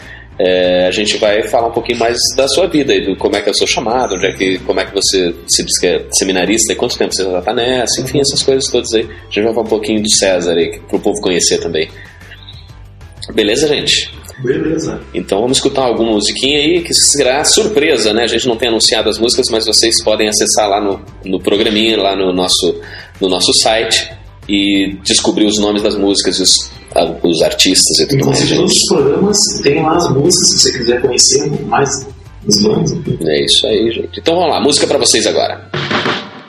é, 0.43 0.87
a 0.87 0.91
gente 0.91 1.19
vai 1.19 1.43
falar 1.43 1.69
um 1.69 1.73
pouquinho 1.73 1.99
mais 1.99 2.17
da 2.35 2.49
sua 2.49 2.67
vida 2.67 2.95
e 2.95 3.05
do 3.05 3.17
como 3.17 3.37
é 3.37 3.43
que 3.43 3.51
é 3.51 3.53
o 3.53 3.55
seu 3.55 3.67
chamado, 3.67 4.15
onde 4.15 4.27
é 4.27 4.33
que, 4.33 4.59
como 4.61 4.81
é 4.81 4.87
que 4.87 4.95
você 4.95 5.35
se 5.47 5.63
diz 5.63 5.79
que 5.79 5.87
é 5.87 6.07
seminarista 6.13 6.73
e 6.73 6.77
quanto 6.77 6.97
tempo 6.97 7.15
você 7.15 7.25
já 7.25 7.41
está 7.41 7.53
nessa, 7.53 8.01
enfim, 8.01 8.21
essas 8.21 8.43
coisas 8.43 8.71
todas 8.71 8.91
aí. 8.95 9.03
A 9.03 9.25
gente 9.25 9.43
vai 9.43 9.53
falar 9.53 9.67
um 9.67 9.69
pouquinho 9.69 10.03
do 10.03 10.11
César 10.11 10.55
aí, 10.55 10.81
para 10.89 10.97
o 10.97 11.01
povo 11.01 11.21
conhecer 11.21 11.59
também. 11.59 11.91
Beleza, 13.33 13.69
gente? 13.69 14.11
Beleza. 14.43 15.01
Então 15.13 15.41
vamos 15.41 15.59
escutar 15.59 15.83
alguma 15.83 16.13
musiquinha 16.13 16.59
aí 16.59 16.83
que 16.83 16.95
será 16.95 17.45
surpresa, 17.45 18.13
né? 18.13 18.25
A 18.25 18.27
gente 18.27 18.49
não 18.49 18.57
tem 18.57 18.69
anunciado 18.69 19.09
as 19.09 19.19
músicas, 19.19 19.47
mas 19.51 19.67
vocês 19.67 20.03
podem 20.03 20.29
acessar 20.29 20.69
lá 20.69 20.81
no, 20.81 21.01
no 21.25 21.39
programinha, 21.41 21.97
lá 21.99 22.17
no 22.17 22.33
nosso, 22.33 22.81
no 23.21 23.29
nosso 23.29 23.53
site 23.53 24.11
e 24.49 24.97
descobrir 25.05 25.47
os 25.47 25.59
nomes 25.59 25.83
das 25.83 25.95
músicas 25.95 26.39
e 26.39 26.43
os, 26.43 26.71
ah, 26.95 27.15
os 27.23 27.43
artistas 27.43 27.99
e 27.99 28.07
tudo 28.07 28.25
mais, 28.27 28.41
Inclusive, 28.41 28.57
todos 28.57 28.73
gente. 28.73 28.83
os 28.83 28.89
programas 28.89 29.37
tem 29.63 29.83
lá 29.83 29.97
as 29.97 30.11
músicas, 30.11 30.49
se 30.49 30.59
você 30.59 30.79
quiser 30.79 31.03
conhecer 31.03 31.67
mais 31.67 31.91
as 32.49 32.63
bandas. 32.63 32.93
É 33.27 33.45
isso 33.45 33.67
aí, 33.67 33.93
gente. 33.93 34.21
Então 34.21 34.35
vamos 34.35 34.51
lá, 34.51 34.61
música 34.61 34.87
pra 34.87 34.99
vocês 34.99 35.27
agora. 35.27 35.71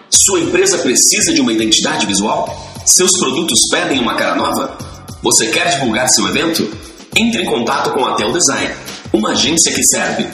Sua 0.09 0.39
empresa 0.39 0.77
precisa 0.77 1.33
de 1.33 1.41
uma 1.41 1.51
identidade 1.51 2.05
visual? 2.05 2.71
Seus 2.85 3.11
produtos 3.19 3.59
pedem 3.69 3.99
uma 3.99 4.15
cara 4.15 4.35
nova? 4.35 4.77
Você 5.23 5.51
quer 5.51 5.69
divulgar 5.69 6.09
seu 6.09 6.27
evento? 6.29 6.67
Entre 7.15 7.43
em 7.43 7.45
contato 7.45 7.91
com 7.91 8.03
a 8.03 8.15
Tel 8.15 8.33
Design, 8.33 8.73
uma 9.13 9.33
agência 9.33 9.71
que 9.71 9.83
serve. 9.83 10.27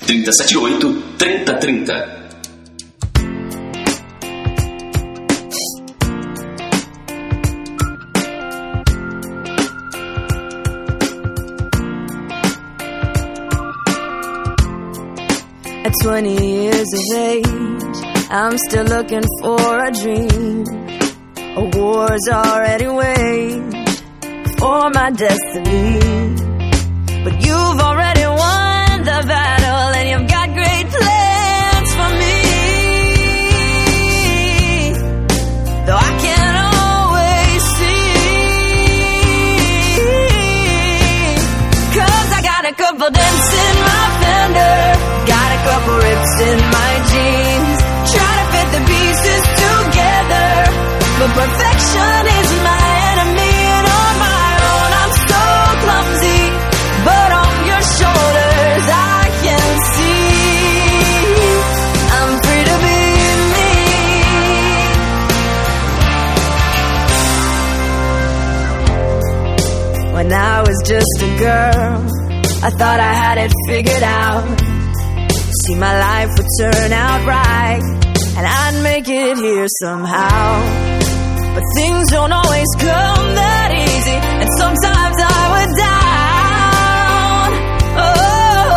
378 0.00 1.02
3030. 1.16 2.14
At 15.86 15.92
20 16.02 16.28
years 16.28 16.88
of 16.92 17.16
age, 17.16 17.46
I'm 18.30 18.58
still 18.58 18.84
looking 18.84 19.22
for 19.40 19.78
a 19.78 19.90
dream. 19.90 20.64
A 21.56 21.62
war's 21.78 22.28
already 22.28 22.88
waged 22.88 23.83
for 24.64 24.88
my 24.98 25.10
destiny. 25.10 26.00
But 27.24 27.34
you've 27.46 27.80
already 27.88 28.26
won 28.42 28.92
the 29.10 29.20
battle 29.32 29.88
and 29.98 30.06
you've 30.10 30.28
got 30.36 30.46
great 30.60 30.86
plans 30.94 31.90
for 31.98 32.10
me. 32.22 32.38
Though 35.86 36.02
I 36.08 36.12
can't 36.24 36.56
always 36.72 37.62
see. 37.76 38.08
Cause 41.96 42.28
I 42.38 42.40
got 42.52 42.62
a 42.72 42.74
couple 42.82 43.08
dents 43.18 43.48
in 43.64 43.74
my 43.90 44.04
fender. 44.20 44.76
Got 45.34 45.48
a 45.56 45.60
couple 45.68 45.94
rips 46.08 46.34
in 46.50 46.58
my 46.76 46.92
jeans. 47.10 47.78
Try 48.14 48.32
to 48.40 48.44
fit 48.52 48.68
the 48.76 48.82
pieces 48.92 49.42
together. 49.64 50.48
But 51.18 51.30
perfection 51.40 52.13
just 70.84 71.16
a 71.22 71.38
girl, 71.38 72.04
I 72.62 72.70
thought 72.76 73.00
I 73.00 73.12
had 73.24 73.38
it 73.38 73.52
figured 73.66 74.02
out. 74.02 74.44
See, 75.64 75.76
my 75.76 75.94
life 75.98 76.28
would 76.36 76.46
turn 76.60 76.92
out 76.92 77.24
right, 77.24 77.80
and 78.36 78.44
I'd 78.46 78.82
make 78.82 79.08
it 79.08 79.38
here 79.38 79.66
somehow. 79.80 80.60
But 81.54 81.64
things 81.76 82.10
don't 82.10 82.32
always 82.32 82.68
come 82.76 83.24
that 83.40 83.70
easy, 83.72 84.18
and 84.44 84.50
sometimes 84.60 85.16
I 85.24 85.40
would 85.56 85.72
down. 85.88 87.48
Oh, 87.96 88.68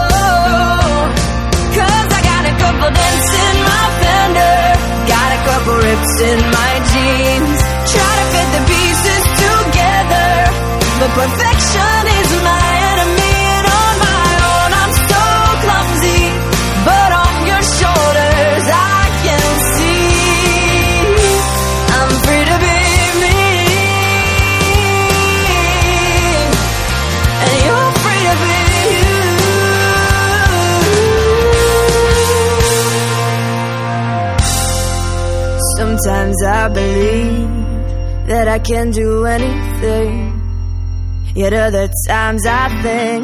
cause 1.75 2.07
I 2.07 2.21
got 2.23 2.43
a 2.47 2.55
couple 2.55 2.87
dents 2.87 3.29
in 3.35 3.55
my 3.67 3.85
fender, 3.99 4.59
got 5.11 5.29
a 5.35 5.39
couple 5.43 5.75
rips 5.75 6.15
in 6.23 6.39
my 6.55 6.73
jeans. 6.87 7.59
Try 7.91 8.11
to 8.15 8.25
fit 8.31 8.47
the 8.55 8.63
pieces 8.63 9.23
together, 9.43 10.31
but 11.03 11.09
perfection 11.19 11.86
I 38.57 38.59
can 38.59 38.89
do 38.89 39.23
anything. 39.25 40.41
Yet 41.35 41.53
other 41.53 41.87
times 42.07 42.43
I 42.47 42.81
think 42.81 43.23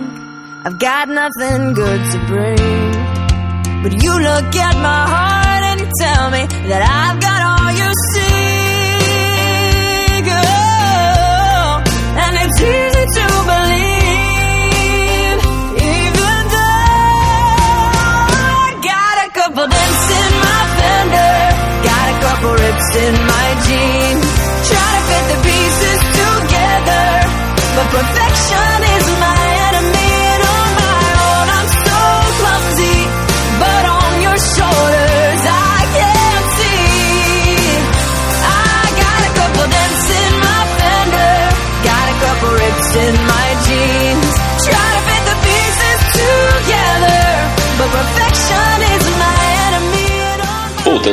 I've 0.63 0.77
got 0.77 1.09
nothing 1.09 1.73
good 1.73 2.01
to 2.11 2.17
bring. 2.27 2.91
But 3.81 3.93
you 4.03 4.13
look 4.13 4.55
at 4.67 4.75
my 4.77 5.01
heart 5.13 5.63
and 5.69 5.79
you 5.81 5.89
tell 5.99 6.29
me 6.29 6.45
that 6.69 6.81
I've 6.85 7.19
got 7.19 7.39
all 7.49 7.71
you 7.81 7.89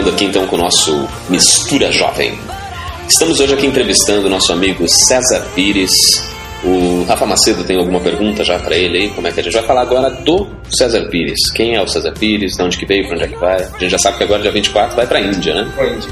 aqui 0.09 0.25
então 0.25 0.47
com 0.47 0.57
o 0.57 0.59
nosso 0.59 1.07
Mistura 1.29 1.93
Jovem. 1.93 2.39
Estamos 3.07 3.41
hoje 3.41 3.53
aqui 3.53 3.67
entrevistando 3.67 4.29
o 4.29 4.31
nosso 4.31 4.53
amigo 4.53 4.89
César 4.89 5.45
Pires. 5.55 6.23
O 6.65 7.05
Rafa 7.09 7.27
Macedo 7.27 7.65
tem 7.65 7.77
alguma 7.77 8.01
pergunta 8.01 8.45
já 8.45 8.59
para 8.59 8.77
ele 8.77 8.99
aí? 8.99 9.11
Como 9.11 9.27
é 9.27 9.33
que 9.33 9.41
a 9.41 9.43
gente 9.43 9.53
vai 9.53 9.63
falar 9.65 9.83
agora 9.83 10.11
do 10.11 10.47
César 10.71 11.09
Pires? 11.09 11.51
Quem 11.55 11.75
é 11.75 11.83
o 11.83 11.89
César 11.89 12.13
Pires? 12.13 12.57
De 12.57 12.63
onde 12.63 12.79
que 12.79 12.87
veio? 12.87 13.07
Para 13.07 13.17
onde 13.17 13.25
é 13.25 13.29
que 13.29 13.37
vai? 13.37 13.63
A 13.63 13.79
gente 13.79 13.91
já 13.91 13.99
sabe 13.99 14.17
que 14.19 14.25
agora, 14.25 14.41
dia 14.41 14.53
24, 14.53 14.97
vai 14.97 15.07
para 15.07 15.19
a 15.19 15.23
Índia, 15.23 15.55
né? 15.55 15.73
Pra 15.75 15.87
Índia. 15.87 16.11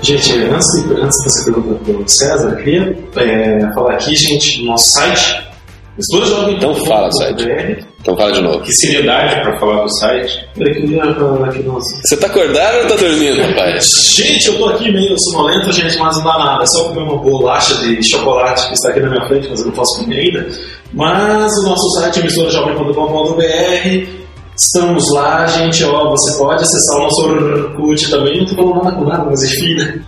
Gente, 0.00 0.32
antes, 0.32 0.68
antes 0.76 1.16
de 1.18 1.30
você 1.30 1.44
perguntar 1.44 1.84
pro 1.84 2.08
César, 2.08 2.48
eu 2.48 2.56
queria 2.56 2.98
é, 3.16 3.74
falar 3.74 3.94
aqui, 3.94 4.16
gente, 4.16 4.62
no 4.62 4.72
nosso 4.72 4.90
site. 4.92 5.51
misturajovem.com.br. 5.96 6.56
Então 6.56 6.74
fala, 6.86 7.10
site. 7.12 7.86
Então 8.00 8.16
fala 8.16 8.32
de 8.32 8.40
novo. 8.40 8.60
Que 8.60 8.72
seriedade 8.72 9.40
pra 9.42 9.58
falar 9.58 9.82
do 9.82 9.90
site. 9.98 10.44
Eu 10.56 10.72
queria 10.72 11.14
falar 11.14 11.48
aqui 11.48 11.62
no 11.62 11.72
nosso 11.74 11.86
Você 12.04 12.16
tá 12.16 12.26
acordado 12.26 12.82
ou 12.82 12.88
tá 12.88 12.96
dormindo, 12.96 13.42
rapaz? 13.42 14.14
Gente, 14.16 14.46
eu 14.48 14.58
tô 14.58 14.66
aqui 14.66 14.90
meio 14.92 15.14
sonolento, 15.18 15.72
gente, 15.72 15.96
mas 15.98 16.16
não 16.16 16.24
dá 16.24 16.38
nada. 16.38 16.62
É 16.62 16.66
só 16.66 16.84
comer 16.88 17.02
uma 17.02 17.18
bolacha 17.18 17.74
de 17.76 18.02
chocolate 18.08 18.66
que 18.68 18.74
está 18.74 18.90
aqui 18.90 19.00
na 19.00 19.10
minha 19.10 19.26
frente, 19.28 19.48
mas 19.48 19.60
eu 19.60 19.66
não 19.66 19.72
posso 19.72 20.00
comer 20.00 20.18
ainda. 20.18 20.48
Mas 20.92 21.52
o 21.58 21.68
nosso 21.68 22.00
site 22.00 22.20
é 22.20 22.22
misturajovem.com.br. 22.22 24.22
Estamos 24.54 25.10
lá, 25.12 25.46
gente. 25.46 25.82
Ó, 25.84 26.10
você 26.10 26.38
pode 26.38 26.62
acessar 26.62 26.98
o 26.98 27.02
nosso 27.04 27.22
Orkut 27.22 28.10
também. 28.10 28.38
Não 28.38 28.46
tô 28.46 28.54
falando 28.54 28.84
nada 28.84 28.96
com 28.96 29.04
nada, 29.04 29.24
mas 29.24 29.42
enfim, 29.42 29.74
né? 29.74 30.00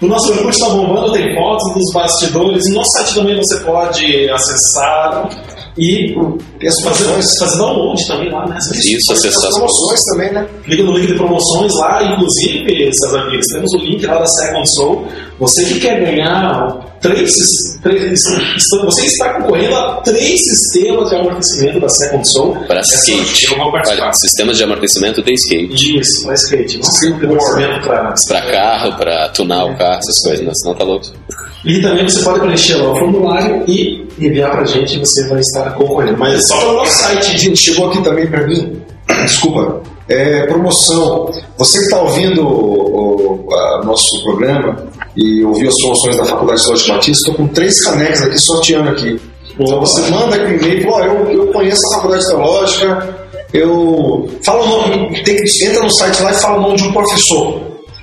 O 0.00 0.06
nosso 0.06 0.32
Orkut 0.32 0.48
está 0.48 0.68
bombando, 0.70 1.12
tem 1.12 1.34
fotos 1.34 1.74
dos 1.74 1.92
bastidores. 1.92 2.68
No 2.68 2.76
nosso 2.76 2.90
site 2.92 3.14
também 3.14 3.36
você 3.36 3.60
pode 3.60 4.30
acessar 4.30 5.28
e 5.76 6.14
as 6.66 6.74
fazer, 6.82 7.04
fazer 7.38 7.58
download 7.58 8.06
também 8.06 8.30
lá, 8.30 8.46
né? 8.46 8.56
Você 8.60 8.96
Isso, 8.96 9.12
acessar 9.12 9.48
as 9.50 9.54
promoções 9.56 10.00
também, 10.10 10.32
né? 10.32 10.48
Clica 10.64 10.82
no 10.82 10.96
link 10.96 11.06
de 11.06 11.14
promoções 11.14 11.72
lá, 11.76 12.02
inclusive, 12.02 12.90
César 12.94 13.26
Pires, 13.30 13.46
temos 13.52 13.72
o 13.74 13.76
link 13.78 14.06
lá 14.06 14.18
da 14.18 14.26
Second 14.26 14.74
Soul. 14.74 15.06
Você 15.40 15.64
que 15.64 15.80
quer 15.80 16.00
ganhar 16.04 16.96
três, 17.00 17.32
três 17.82 18.20
você 18.84 19.06
está 19.06 19.34
concorrendo 19.34 19.74
a 19.74 19.92
três 20.02 20.38
sistemas 20.38 21.08
de 21.08 21.16
amortecimento 21.16 21.80
da 21.80 21.88
Second 21.88 22.28
Soul. 22.30 22.56
Para 22.66 22.80
Essa- 22.80 22.94
skate. 22.96 23.54
Olha, 23.58 24.12
sistemas 24.12 24.58
de 24.58 24.64
amortecimento 24.64 25.22
de 25.22 25.32
skate. 25.32 25.98
Isso, 25.98 26.24
para 26.24 26.34
skate. 26.34 26.78
Um 26.78 26.82
sistema 26.82 27.18
de 27.18 27.24
amortecimento 27.24 27.80
para 27.86 28.14
Para 28.28 28.42
carro, 28.52 28.96
para 28.98 29.28
tunar 29.30 29.64
o 29.64 29.76
carro, 29.78 29.98
essas 29.98 30.20
coisas, 30.22 30.44
né? 30.46 30.52
Senão 30.54 30.74
tá 30.74 30.84
louco. 30.84 31.06
E 31.64 31.80
também 31.82 32.08
você 32.08 32.22
pode 32.22 32.40
preencher 32.40 32.76
lá 32.76 32.92
o 32.92 32.98
formulário 32.98 33.64
e 33.66 34.06
enviar 34.18 34.50
pra 34.50 34.64
gente 34.64 34.96
e 34.96 34.98
você 35.00 35.26
vai 35.28 35.40
estar 35.40 35.70
concorrendo. 35.72 36.18
Mas 36.18 36.34
é 36.34 36.40
só 36.42 36.58
pelo 36.58 36.72
nosso 36.74 36.92
site. 37.02 37.38
Gente, 37.38 37.56
chegou 37.58 37.88
aqui 37.90 38.02
também 38.02 38.26
para 38.26 38.46
mim, 38.46 38.80
desculpa, 39.24 39.82
é, 40.10 40.46
promoção. 40.46 41.30
Você 41.56 41.78
que 41.78 41.84
está 41.84 42.00
ouvindo 42.02 42.46
o, 42.46 43.46
o- 43.46 43.54
a- 43.54 43.84
nosso 43.84 44.22
programa 44.24 44.84
e 45.16 45.44
ouviu 45.44 45.68
as 45.68 45.76
promoções 45.80 46.16
da 46.16 46.24
Faculdade 46.24 46.58
de 46.60 46.64
Teológica 46.66 46.92
Batista, 46.94 47.30
estou 47.30 47.34
com 47.46 47.52
três 47.52 47.82
canecas 47.84 48.22
aqui 48.22 48.38
sorteando 48.38 48.90
aqui. 48.90 49.20
Então 49.58 49.80
você 49.80 50.00
manda 50.10 50.36
aqui 50.36 50.44
um 50.52 50.56
e-mail, 50.56 50.88
ó, 50.90 51.00
eu, 51.00 51.30
eu 51.30 51.46
conheço 51.52 51.80
a 51.88 51.94
Faculdade 51.96 52.26
Teológica, 52.26 53.16
eu. 53.52 54.28
Fala 54.44 54.62
o 54.64 54.68
nome, 54.68 55.22
tem 55.22 55.36
que, 55.36 55.64
entra 55.66 55.82
no 55.82 55.90
site 55.90 56.22
lá 56.22 56.30
e 56.32 56.34
fala 56.34 56.58
o 56.58 56.62
nome 56.62 56.76
de 56.76 56.84
um 56.84 56.92
professor. 56.92 57.60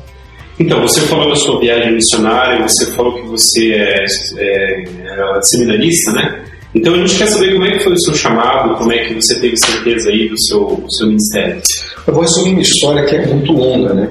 Então, 0.58 0.80
você 0.82 1.00
falou 1.02 1.30
da 1.30 1.36
sua 1.36 1.58
viagem 1.58 1.94
missionária, 1.94 2.68
você 2.68 2.86
falou 2.92 3.14
que 3.14 3.26
você 3.26 3.72
é, 3.72 4.04
é, 4.36 4.82
é 4.82 5.42
seminarista, 5.42 6.12
né? 6.12 6.44
Então 6.74 6.94
a 6.94 6.98
gente 6.98 7.18
quer 7.18 7.26
saber 7.26 7.52
como 7.52 7.64
é 7.66 7.72
que 7.72 7.84
foi 7.84 7.92
o 7.92 8.00
seu 8.00 8.14
chamado, 8.14 8.76
como 8.78 8.92
é 8.92 9.04
que 9.04 9.14
você 9.14 9.38
teve 9.40 9.56
certeza 9.58 10.08
aí 10.08 10.28
do 10.28 10.40
seu, 10.40 10.76
do 10.76 10.94
seu 10.94 11.06
ministério. 11.06 11.60
Eu 12.06 12.14
vou 12.14 12.22
resumir 12.22 12.50
minha 12.50 12.62
história 12.62 13.04
que 13.04 13.14
é 13.14 13.26
muito 13.26 13.52
longa, 13.52 13.92
né? 13.92 14.10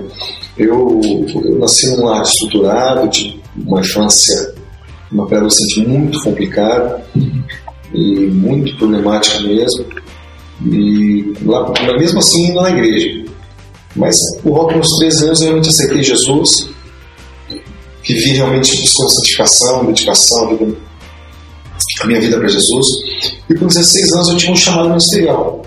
Eu, 0.58 1.02
eu 1.44 1.58
nasci 1.58 1.90
num 1.90 2.06
lar 2.06 2.22
estruturado, 2.22 3.10
de 3.10 3.40
uma 3.66 3.80
infância, 3.80 4.54
uma 5.12 5.26
pré-adolescente 5.26 5.88
muito 5.88 6.22
complicada 6.22 7.04
e 7.94 8.28
muito 8.28 8.78
problemática 8.78 9.40
mesmo. 9.40 9.86
E 10.66 11.34
lá, 11.44 11.72
mesmo 11.98 12.20
assim 12.20 12.54
na 12.54 12.70
igreja. 12.70 13.26
Mas 13.96 14.16
por 14.42 14.54
volta 14.54 14.78
dos 14.80 14.90
13 15.00 15.26
anos 15.26 15.40
eu 15.42 15.46
realmente 15.48 15.70
aceitei 15.70 16.04
Jesus, 16.04 16.70
vivi 18.08 18.32
realmente 18.32 18.72
buscando 18.80 19.10
santificação, 19.16 19.86
dedicação, 19.86 20.76
a 22.02 22.06
minha 22.08 22.22
vida 22.22 22.38
para 22.38 22.48
Jesus. 22.48 22.86
E 23.50 23.56
com 23.56 23.68
16 23.68 24.14
anos 24.14 24.30
eu 24.30 24.38
tinha 24.38 24.52
um 24.52 24.56
chamado 24.56 24.90
ministerial. 24.90 25.62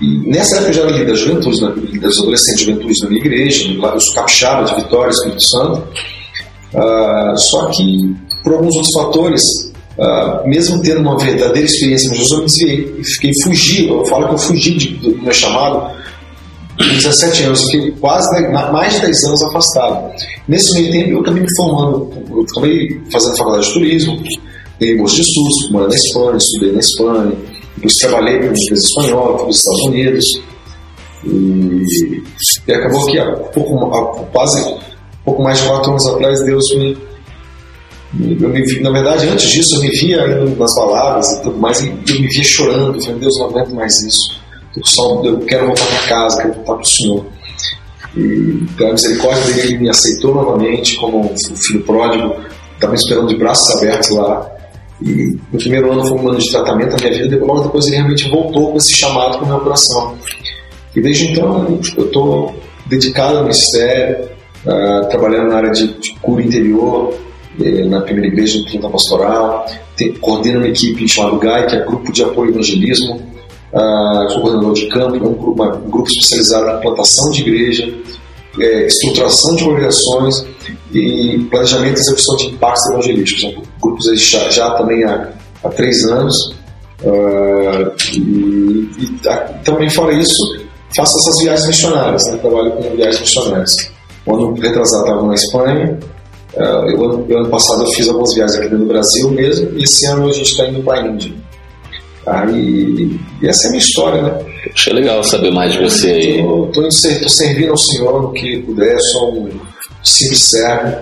E 0.00 0.18
nessa 0.28 0.56
época 0.56 0.70
eu 0.70 0.74
já 0.74 0.80
era 0.82 0.90
líder 0.92 1.06
das 1.06 1.18
juventudes, 1.20 1.60
na- 1.60 1.70
das 1.70 2.18
adolescentes 2.18 2.60
juventudes 2.60 2.98
na 3.02 3.08
minha 3.08 3.20
igreja, 3.20 3.64
lá 3.78 3.94
eu 3.94 4.00
sou 4.00 4.14
capixaba 4.14 4.64
de 4.64 4.74
Vitória, 4.76 5.10
Espírito 5.10 5.42
Santo. 5.42 5.88
Ah, 6.74 7.34
só 7.36 7.66
que, 7.70 8.14
por 8.44 8.52
alguns 8.54 8.76
outros 8.76 8.92
fatores, 8.94 9.67
ah, 10.00 10.42
mesmo 10.46 10.80
tendo 10.82 11.00
uma 11.00 11.18
verdadeira 11.18 11.66
experiência 11.66 12.08
com 12.10 12.16
Jesus, 12.16 12.32
eu 12.32 12.38
me 12.38 12.44
desviei 12.46 12.94
e 13.00 13.04
fiquei 13.04 13.30
fugi. 13.44 13.88
Eu 13.88 14.04
falo 14.06 14.28
que 14.28 14.34
eu 14.34 14.38
fugi 14.38 14.74
de- 14.76 14.88
do 14.94 15.22
meu 15.22 15.32
chamado 15.32 15.96
com 16.78 16.84
17 16.84 17.42
anos, 17.42 17.64
fiquei 17.64 17.90
quase 17.92 18.48
mais 18.72 18.94
de 18.94 19.00
10 19.00 19.24
anos 19.24 19.42
afastado. 19.42 20.12
Nesse 20.46 20.72
meio 20.74 20.92
tempo, 20.92 21.10
eu 21.10 21.20
acabei 21.20 21.42
me 21.42 21.48
formando, 21.56 22.12
eu 22.30 22.42
acabei 22.50 23.00
fazendo 23.12 23.36
faculdade 23.36 23.66
de 23.66 23.72
turismo, 23.72 24.22
ganhei 24.80 24.96
bolsa 24.96 25.16
de 25.16 25.20
estudos, 25.22 25.70
morando 25.72 25.90
na 25.90 25.96
Espanha, 25.96 26.36
estudei 26.36 26.72
na 26.72 26.78
Espanha, 26.78 27.32
depois 27.76 27.94
trabalhei 27.94 28.38
para 28.38 28.46
uma 28.48 28.54
empresa 28.56 28.82
espanhola, 28.86 29.26
fui 29.30 29.38
para 29.38 29.48
os 29.50 29.56
Estados 29.56 29.86
Unidos, 29.86 30.24
e, 31.24 32.22
e 32.68 32.72
acabou 32.72 33.06
que 33.06 33.18
há, 33.18 33.32
pouco, 33.36 33.94
há 33.94 34.24
quase 34.26 34.74
pouco 35.24 35.42
mais 35.42 35.60
de 35.60 35.66
4 35.66 35.90
anos 35.90 36.06
atrás, 36.06 36.44
Deus 36.44 36.64
me. 36.76 37.07
Eu 38.16 38.48
me 38.48 38.80
na 38.80 38.90
verdade, 38.90 39.28
antes 39.28 39.50
disso, 39.50 39.76
eu 39.76 39.82
me 39.82 39.90
via 39.90 40.26
nas 40.56 40.74
baladas 40.74 41.26
e 41.32 41.42
tudo 41.42 41.58
mais, 41.58 41.80
e 41.82 41.88
eu 41.88 42.20
me 42.20 42.26
via 42.26 42.44
chorando, 42.44 43.02
falei, 43.04 43.20
Deus, 43.20 43.38
não 43.38 43.46
aguento 43.46 43.74
mais 43.74 44.00
isso. 44.00 44.40
Eu, 44.76 44.84
só, 44.84 45.22
eu 45.24 45.38
quero 45.40 45.66
voltar 45.66 45.84
para 45.84 46.08
casa, 46.08 46.42
quero 46.42 46.54
voltar 46.54 46.74
para 46.74 46.82
o 46.82 46.86
Senhor. 46.86 47.26
E 48.16 48.66
pela 48.76 48.92
misericórdia 48.92 49.44
dele, 49.44 49.60
ele 49.60 49.78
me 49.78 49.88
aceitou 49.90 50.34
novamente 50.34 50.96
como 50.96 51.34
filho 51.56 51.82
pródigo, 51.82 52.36
estava 52.74 52.92
me 52.92 52.98
esperando 52.98 53.28
de 53.28 53.36
braços 53.36 53.76
abertos 53.76 54.10
lá. 54.10 54.50
E 55.02 55.36
no 55.52 55.58
primeiro 55.58 55.92
ano 55.92 56.06
foi 56.06 56.18
um 56.18 56.28
ano 56.28 56.38
de 56.38 56.50
tratamento 56.50 56.96
da 56.96 57.08
minha 57.08 57.22
vida, 57.22 57.44
logo 57.44 57.60
depois 57.60 57.86
ele 57.86 57.96
realmente 57.96 58.28
voltou 58.30 58.72
com 58.72 58.78
esse 58.78 58.96
chamado 58.96 59.38
para 59.38 59.44
o 59.44 59.48
meu 59.48 59.60
coração. 59.60 60.16
E 60.96 61.00
desde 61.00 61.26
então 61.26 61.80
eu 61.96 62.04
estou 62.04 62.54
dedicado 62.86 63.36
ao 63.36 63.42
ministério, 63.42 64.28
ah, 64.66 65.06
trabalhando 65.10 65.50
na 65.50 65.56
área 65.56 65.70
de, 65.70 65.92
de 65.98 66.14
cura 66.20 66.42
interior, 66.42 67.14
na 67.88 68.00
primeira 68.02 68.28
igreja 68.28 68.58
do 68.58 68.64
Quinta 68.66 68.88
Pastoral, 68.88 69.66
tem, 69.96 70.12
coordeno 70.14 70.58
uma 70.58 70.68
equipe 70.68 71.06
chamada 71.08 71.36
GAI, 71.38 71.66
que 71.66 71.76
é 71.76 71.84
Grupo 71.84 72.12
de 72.12 72.22
Apoio 72.22 72.50
Evangelismo, 72.50 73.20
ah, 73.74 74.26
sou 74.30 74.40
coordenador 74.40 74.74
de 74.74 74.86
campo, 74.88 75.16
é 75.16 75.28
um, 75.28 75.34
grupo- 75.34 75.62
um 75.64 75.90
grupo 75.90 76.08
especializado 76.08 76.66
na 76.66 76.74
plantação 76.78 77.30
de 77.32 77.40
igreja, 77.42 77.92
eh, 78.60 78.86
estruturação 78.86 79.54
de 79.56 79.64
congregações 79.64 80.34
e 80.92 81.46
planejamento 81.50 81.96
e 81.98 82.00
execução 82.00 82.36
de 82.36 82.46
impactos 82.46 82.90
evangelísticos. 82.92 83.42
São 83.54 83.62
grupos 83.82 84.20
já, 84.30 84.50
já 84.50 84.70
também 84.70 85.04
há, 85.04 85.28
há 85.64 85.68
três 85.68 86.02
anos. 86.06 86.56
Ah, 87.04 87.92
e, 88.14 88.18
e 88.18 89.18
tá- 89.22 89.36
também 89.64 89.88
fora 89.90 90.12
isso, 90.14 90.34
faço 90.96 91.16
essas 91.18 91.36
viagens 91.42 91.66
missionárias, 91.68 92.22
né? 92.30 92.36
trabalho 92.38 92.72
com 92.72 92.82
viagens 92.96 93.20
missionárias. 93.20 93.70
O 94.26 94.34
ano 94.34 94.54
retrasado 94.54 95.04
estava 95.04 95.26
na 95.26 95.34
Espanha, 95.34 95.98
eu, 96.58 97.04
ano, 97.04 97.26
eu 97.28 97.38
ano 97.38 97.48
passado 97.48 97.82
eu 97.82 97.92
fiz 97.92 98.08
algumas 98.08 98.34
viagens 98.34 98.58
aqui 98.58 98.68
dentro 98.68 98.84
do 98.84 98.92
Brasil 98.92 99.30
mesmo, 99.30 99.78
e 99.78 99.82
esse 99.82 100.06
ano 100.06 100.28
a 100.28 100.32
gente 100.32 100.50
está 100.50 100.66
indo 100.66 100.82
para 100.82 101.00
a 101.00 101.06
Índia. 101.06 101.32
Aí, 102.26 103.18
e 103.42 103.48
essa 103.48 103.64
é 103.64 103.68
a 103.68 103.70
minha 103.70 103.82
história, 103.82 104.22
né? 104.22 104.38
Achei 104.74 104.92
legal 104.92 105.24
saber 105.24 105.50
mais 105.50 105.72
de 105.72 105.78
você 105.82 106.10
aí. 106.10 106.40
Estou 106.40 107.28
servindo 107.28 107.70
ao 107.70 107.76
Senhor 107.78 108.22
no 108.22 108.32
que 108.32 108.58
puder, 108.58 108.98
sou 109.12 109.34
um 109.34 109.48
simples 110.04 110.50
servo, 110.50 110.98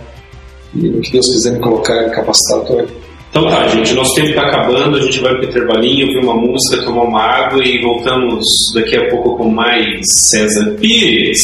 e 0.75 0.88
no 0.88 1.01
que 1.01 1.11
Deus 1.11 1.27
quiser 1.27 1.53
me 1.53 1.61
colocar 1.61 2.11
capacitado, 2.11 2.62
estou 2.62 2.79
aí. 2.79 2.87
Então 3.31 3.49
tá, 3.49 3.66
gente, 3.69 3.92
o 3.92 3.97
nosso 3.97 4.14
tempo 4.14 4.35
tá 4.35 4.47
acabando, 4.47 4.97
a 4.97 5.01
gente 5.01 5.19
vai 5.21 5.35
pro 5.35 5.45
intervalinho, 5.45 6.07
ouvir 6.07 6.25
uma 6.25 6.37
música, 6.37 6.85
tomar 6.85 7.03
uma 7.03 7.21
água 7.21 7.62
e 7.62 7.83
voltamos 7.83 8.45
daqui 8.73 8.97
a 8.97 9.11
pouco 9.11 9.37
com 9.37 9.51
mais 9.51 9.85
César 10.27 10.77
Pires. 10.81 11.42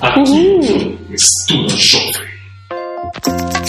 Aqui 0.00 0.18
no 0.20 1.14
Estuda 1.14 1.76
Jovem. 1.76 2.29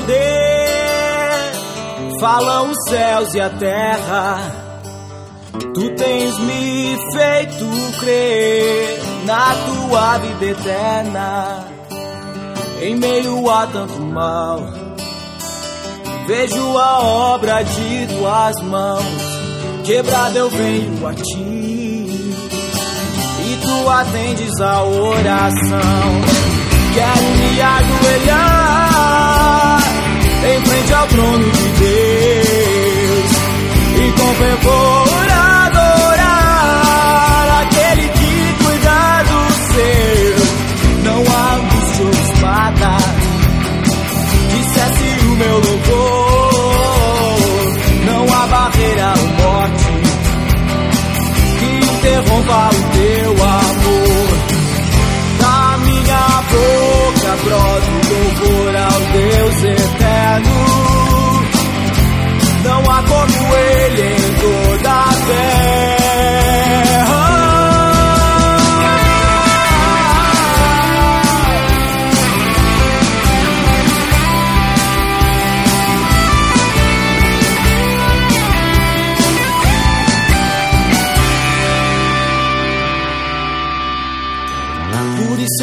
Poder 0.00 1.52
falam 2.20 2.70
os 2.70 2.76
céus 2.88 3.34
e 3.34 3.40
a 3.40 3.50
terra. 3.50 4.52
Tu 5.74 5.94
tens 5.94 6.38
me 6.38 6.96
feito 7.12 7.98
crer 8.00 9.00
na 9.24 9.54
tua 9.66 10.18
vida 10.18 10.46
eterna. 10.46 11.64
Em 12.82 12.96
meio 12.96 13.50
a 13.50 13.66
tanto 13.66 14.00
mal, 14.00 14.60
vejo 16.26 16.78
a 16.78 17.00
obra 17.00 17.62
de 17.62 18.06
tuas 18.06 18.62
mãos. 18.62 19.04
Quebrado 19.84 20.38
eu 20.38 20.50
venho 20.50 21.06
a 21.06 21.14
ti 21.14 22.40
e 23.42 23.58
tu 23.62 23.90
atendes 23.90 24.60
a 24.60 24.82
oração. 24.82 26.40
Quero 26.94 27.22
me 27.38 27.60
ajoelhar 27.60 28.89
em 30.50 30.64
frente 30.64 30.92
ao 30.94 31.06
trono 31.06 31.50
de 31.50 31.68
Deus. 31.78 33.30
E 33.96 34.12
com 34.12 35.29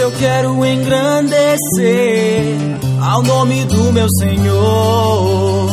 eu 0.07 0.11
quero 0.13 0.65
engrandecer 0.65 1.35
ao 3.01 3.21
nome 3.23 3.65
do 3.65 3.91
meu 3.91 4.07
Senhor 4.09 5.69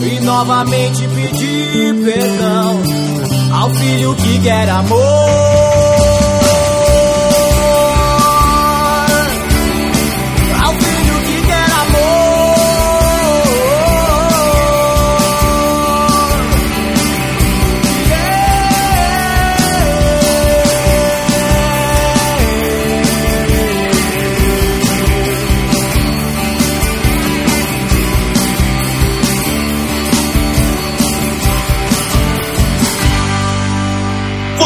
e 0.00 0.20
novamente 0.20 1.06
pedir 1.08 2.02
perdão 2.02 2.80
ao 3.52 3.68
filho 3.68 4.14
que 4.14 4.40
quer 4.40 4.70
amor. 4.70 5.71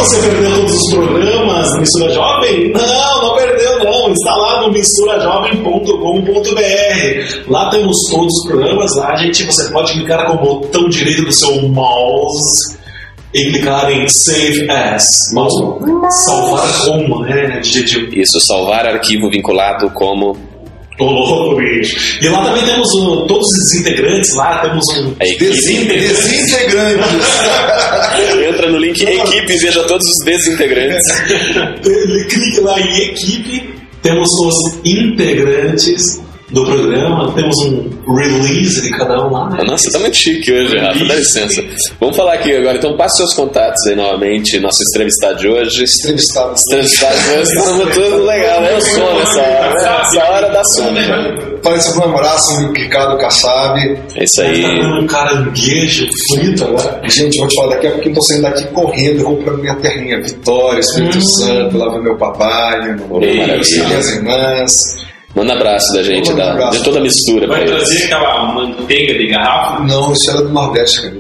Você 0.07 0.21
perdeu 0.21 0.55
todos 0.55 0.73
os 0.73 0.95
programas 0.95 1.73
do 1.73 1.81
Mistura 1.81 2.09
Jovem? 2.11 2.71
Não, 2.71 3.23
não 3.23 3.35
perdeu 3.35 3.83
não. 3.83 4.13
Está 4.13 4.37
lá 4.37 4.63
no 4.63 4.73
misturajovem.com.br. 4.73 7.51
Lá 7.51 7.69
temos 7.71 7.97
todos 8.09 8.33
os 8.33 8.47
programas. 8.47 8.95
Lá, 8.95 9.17
gente, 9.17 9.43
você 9.43 9.69
pode 9.73 9.95
clicar 9.95 10.27
com 10.27 10.35
o 10.35 10.39
botão 10.39 10.89
direito 10.89 11.25
do 11.25 11.33
seu 11.33 11.61
mouse 11.69 12.79
e 13.35 13.51
clicar 13.51 13.91
em 13.91 14.07
Save 14.07 14.71
As. 14.71 15.09
Mouse, 15.33 15.61
salvar 16.25 16.85
como, 16.85 17.23
né? 17.23 17.61
Isso, 18.13 18.39
salvar 18.47 18.87
arquivo 18.87 19.29
vinculado 19.29 19.91
como 19.91 20.37
Ô, 20.99 21.05
louco, 21.05 21.57
bicho. 21.57 22.19
E 22.23 22.29
lá 22.29 22.43
também 22.45 22.65
temos 22.65 22.89
o- 22.95 23.27
todos 23.27 23.47
os 23.47 23.81
integrantes. 23.81 24.35
Lá 24.35 24.61
temos 24.61 24.85
um 24.97 25.15
equipe. 25.21 25.45
Desintegrantes. 25.87 27.27
Entra 28.49 28.71
no 28.71 28.79
link 28.79 29.03
equipe 29.03 29.53
e 29.53 29.59
veja 29.59 29.83
todos 29.85 30.07
os 30.07 30.25
desintegrantes. 30.25 31.05
Clica 32.31 32.63
lá 32.63 32.81
em 32.81 32.99
equipe, 33.11 33.75
temos 34.03 34.29
os 34.41 34.79
integrantes, 34.85 36.23
do 36.51 36.65
programa, 36.65 37.33
temos 37.33 37.57
um 37.65 37.91
release 38.15 38.81
de 38.81 38.91
cada 38.91 39.27
um 39.27 39.31
lá, 39.33 39.51
né? 39.51 39.65
Nossa, 39.67 39.91
tá 39.91 39.99
muito 39.99 40.17
chique 40.17 40.53
hoje, 40.53 40.79
Rafa, 40.79 41.05
dá 41.05 41.15
licença. 41.17 41.65
Vamos 42.01 42.17
falar 42.17 42.35
aqui 42.35 42.55
agora, 42.55 42.77
então 42.79 42.97
passe 42.97 43.17
seus 43.17 43.35
contatos 43.35 43.85
aí 43.89 43.97
novamente, 43.97 44.59
nosso 44.61 44.79
entrevistado 44.89 45.39
de 45.41 45.49
hoje. 45.49 45.85
Entrevistado. 46.01 46.55
Entrevistado 46.69 47.19
de 47.19 47.31
hoje, 47.31 47.43
estamos 47.53 47.95
tudo 47.95 48.25
legal, 48.25 48.61
né? 48.61 48.75
Eu 48.75 48.81
sono 48.81 49.21
essa 49.23 49.41
hora, 49.41 49.75
né? 49.75 50.01
Essa 50.03 50.25
hora 50.25 50.49
dá 50.51 50.65
sono. 50.65 51.57
Parece 51.63 51.99
um 51.99 52.03
abraço, 52.05 52.61
meu 52.61 52.73
Ricardo 52.73 53.19
Kassab. 53.19 53.81
É 54.15 54.23
isso 54.25 54.37
Tá 54.37 54.43
aí. 54.49 54.63
comendo 54.63 55.01
um 55.01 55.07
caranguejo 55.07 56.07
frito 56.33 56.63
agora. 56.65 57.01
Gente, 57.09 57.39
vou 57.39 57.49
te 57.49 57.57
falar, 57.57 57.75
daqui 57.75 57.87
a 57.89 57.91
pouquinho 57.91 58.13
eu 58.13 58.15
tô 58.17 58.23
saindo 58.23 58.43
daqui 58.43 58.65
correndo, 58.69 59.25
vou 59.25 59.37
pra 59.39 59.53
minha 59.55 59.75
terrinha, 59.77 60.23
Vitória, 60.23 60.79
Espírito 60.79 61.21
Santo, 61.39 61.77
lá 61.77 61.93
ver 61.93 62.03
meu 62.03 62.17
papai, 62.17 62.95
mamãe, 62.97 63.37
maravilha. 63.39 63.85
minhas 63.89 64.11
irmãs. 64.13 65.07
Manda 65.37 65.53
abraço 65.53 65.93
da 65.93 66.03
gente, 66.03 66.31
Manda 66.31 66.43
um 66.43 66.47
da, 66.47 66.53
abraço. 66.53 66.79
de 66.79 66.85
toda 66.85 66.99
a 66.99 67.03
mistura 67.03 67.47
Vai 67.47 67.67
trazer 67.67 68.05
aquela 68.05 68.55
manteiga 68.55 69.19
de 69.19 69.27
garrafa? 69.29 69.83
Não, 69.85 70.11
isso 70.13 70.31
era 70.31 70.43
do 70.43 70.49
Nordeste, 70.49 71.03
cara. 71.03 71.16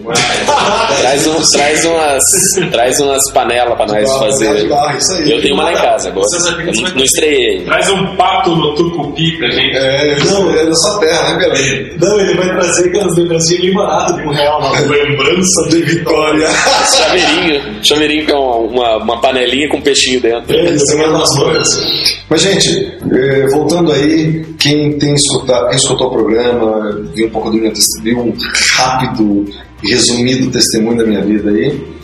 Traz, 1.01 1.27
um, 1.27 1.40
traz, 1.53 1.85
umas, 1.85 2.25
traz 2.71 3.01
umas 3.01 3.33
panelas 3.33 3.75
pra 3.77 3.87
nós 3.87 4.05
Barra, 4.05 4.19
fazer. 4.21 4.69
barra, 4.69 4.97
isso 4.97 5.12
aí. 5.14 5.31
Eu 5.33 5.40
tenho 5.42 5.55
uma 5.55 5.64
lá 5.64 5.73
em 5.73 5.77
casa 5.77 6.09
agora. 6.09 6.27
Eu 6.66 6.95
não- 6.95 7.05
estreiei. 7.05 7.64
Traz 7.64 7.90
um 7.90 8.16
pato 8.16 8.51
no 8.55 8.75
tucupi 8.75 9.37
pra 9.38 9.51
gente. 9.51 9.77
É, 9.77 10.16
não, 10.25 10.51
é 10.51 10.64
da 10.66 10.75
sua 10.75 10.99
terra, 11.01 11.33
né, 11.33 11.38
Belém? 11.38 11.97
Não, 12.01 12.21
ele 12.21 12.35
vai 12.35 12.49
trazer 12.57 12.88
aquelas 12.88 13.16
lembrancinhas 13.16 13.62
de 13.62 13.71
um 13.71 14.31
real, 14.33 14.59
uma 14.61 14.81
lembrança 14.81 15.69
de 15.71 15.83
Vitória. 15.83 16.49
Chaveirinho. 16.97 17.85
Chaveirinho 17.85 18.27
que 18.27 18.33
é 18.33 18.37
uma, 18.37 18.57
uma, 18.57 18.97
uma 18.99 19.21
panelinha 19.21 19.69
com 19.69 19.81
peixinho 19.81 20.21
dentro. 20.21 20.57
Nas 20.57 21.37
mãos. 21.38 22.16
Mas, 22.29 22.40
gente, 22.42 22.92
eh, 23.12 23.47
voltando 23.53 23.92
aí, 23.92 24.45
quem 24.59 24.99
tem 24.99 25.14
escutado, 25.14 25.69
quem 25.69 25.77
escutou 25.77 26.09
o 26.09 26.11
programa, 26.11 26.90
viu 27.14 27.29
um 27.29 27.31
pouco 27.31 27.51
do 27.51 27.57
meu 27.57 27.73
testemunho, 27.73 28.25
viu 28.25 28.33
um 28.33 28.35
rápido 28.77 29.45
resumido 29.83 30.51
testemunho 30.51 30.99
da 30.99 31.05
minha 31.05 31.25
vida 31.25 31.51
aí. 31.51 31.97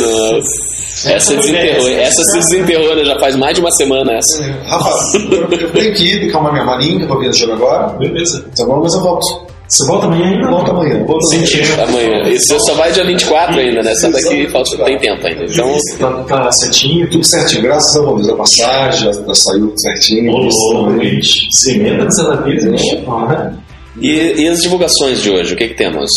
Nossa. 0.00 0.62
Essa 1.06 1.36
desenterrou, 1.36 1.88
essa 1.88 2.24
se 2.24 2.38
desenterrou, 2.38 2.96
né? 2.96 3.04
Já 3.04 3.18
faz 3.18 3.36
mais 3.36 3.54
de 3.54 3.60
uma 3.60 3.70
semana 3.72 4.12
essa. 4.14 4.42
Rafa, 4.66 5.18
eu 5.30 5.72
tenho 5.72 5.94
que 5.94 6.04
ir, 6.04 6.32
calmar 6.32 6.52
minha 6.52 7.00
eu 7.00 7.08
tô 7.08 7.18
viajando 7.18 7.52
agora. 7.52 7.88
Beleza. 7.98 8.44
Tá 8.56 8.64
bom, 8.64 8.80
mas 8.82 8.94
eu 8.94 9.00
volto. 9.00 9.48
Você 9.68 9.86
volta 9.86 10.06
amanhã 10.06 10.28
ainda? 10.30 10.48
Volto 10.48 10.70
amanhã. 10.70 11.04
Volto 11.04 11.26
amanhã. 11.26 11.46
Sentindo. 11.46 11.82
Amanhã. 11.82 12.28
Isso 12.30 12.58
só 12.60 12.74
vai 12.74 12.90
dia 12.90 13.04
24 13.04 13.60
ainda, 13.60 13.82
né? 13.82 13.92
Essa 13.92 14.10
daqui 14.10 14.48
falta, 14.48 14.84
tem 14.84 14.98
tempo 14.98 15.26
ainda. 15.26 15.44
Então, 15.44 15.78
Tá, 15.98 16.10
tá 16.24 16.52
certinho, 16.52 17.08
Tudo 17.10 17.24
certinho, 17.24 17.62
graças 17.62 17.94
a 17.94 18.00
Deus. 18.00 18.28
A 18.30 18.36
passagem 18.36 19.04
já, 19.04 19.12
saiu 19.34 19.68
tudo 19.68 19.80
certinho. 19.80 20.34
Ô, 20.34 20.98
gente. 20.98 21.48
Cimenta 21.52 22.06
de 22.06 22.16
Santa 22.16 22.36
bicho. 22.38 23.04
Ah, 23.06 23.52
e, 24.00 24.40
e 24.42 24.48
as 24.48 24.60
divulgações 24.62 25.22
de 25.22 25.30
hoje? 25.30 25.52
O 25.52 25.56
que, 25.56 25.68
que 25.68 25.74
temos? 25.74 26.10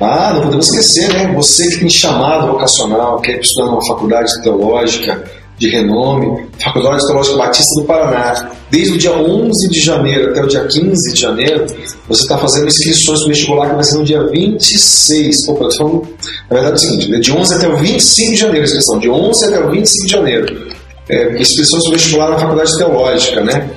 Ah, 0.00 0.32
não 0.34 0.42
podemos 0.42 0.66
esquecer, 0.66 1.12
né? 1.12 1.32
Você 1.34 1.68
que 1.68 1.80
tem 1.80 1.88
chamado 1.88 2.48
vocacional, 2.48 3.20
quer 3.20 3.40
estudar 3.40 3.66
numa 3.70 3.86
faculdade 3.86 4.30
teológica 4.42 5.22
de 5.58 5.68
renome, 5.68 6.46
Faculdade 6.62 7.06
Teológica 7.06 7.36
Batista 7.36 7.80
do 7.80 7.86
Paraná, 7.86 8.50
desde 8.70 8.94
o 8.94 8.98
dia 8.98 9.12
11 9.12 9.68
de 9.68 9.80
janeiro 9.80 10.30
até 10.30 10.42
o 10.42 10.48
dia 10.48 10.64
15 10.64 11.12
de 11.12 11.20
janeiro, 11.20 11.66
você 12.08 12.22
está 12.22 12.36
fazendo 12.38 12.66
inscrições 12.66 13.20
para 13.20 13.26
o 13.26 13.28
vestibular 13.28 13.68
que 13.68 13.74
vai 13.76 13.84
ser 13.84 13.98
no 13.98 14.04
dia 14.04 14.26
26. 14.26 15.48
Opa, 15.48 15.68
tô 15.68 15.76
falando, 15.76 16.08
na 16.50 16.60
verdade 16.60 16.72
é 16.72 16.74
o 16.74 16.78
seguinte, 16.78 17.20
de 17.20 17.32
11 17.32 17.54
até 17.54 17.68
o 17.68 17.76
25 17.76 18.30
de 18.32 18.36
janeiro 18.36 18.64
inscrição, 18.64 18.98
de 18.98 19.08
11 19.08 19.44
até 19.44 19.60
o 19.60 19.70
25 19.70 20.06
de 20.06 20.12
janeiro. 20.12 20.74
É, 21.08 21.40
inscrições 21.40 21.82
para 21.84 21.90
o 21.90 21.92
vestibular 21.92 22.30
na 22.30 22.38
Faculdade 22.38 22.76
Teológica, 22.76 23.40
né? 23.42 23.70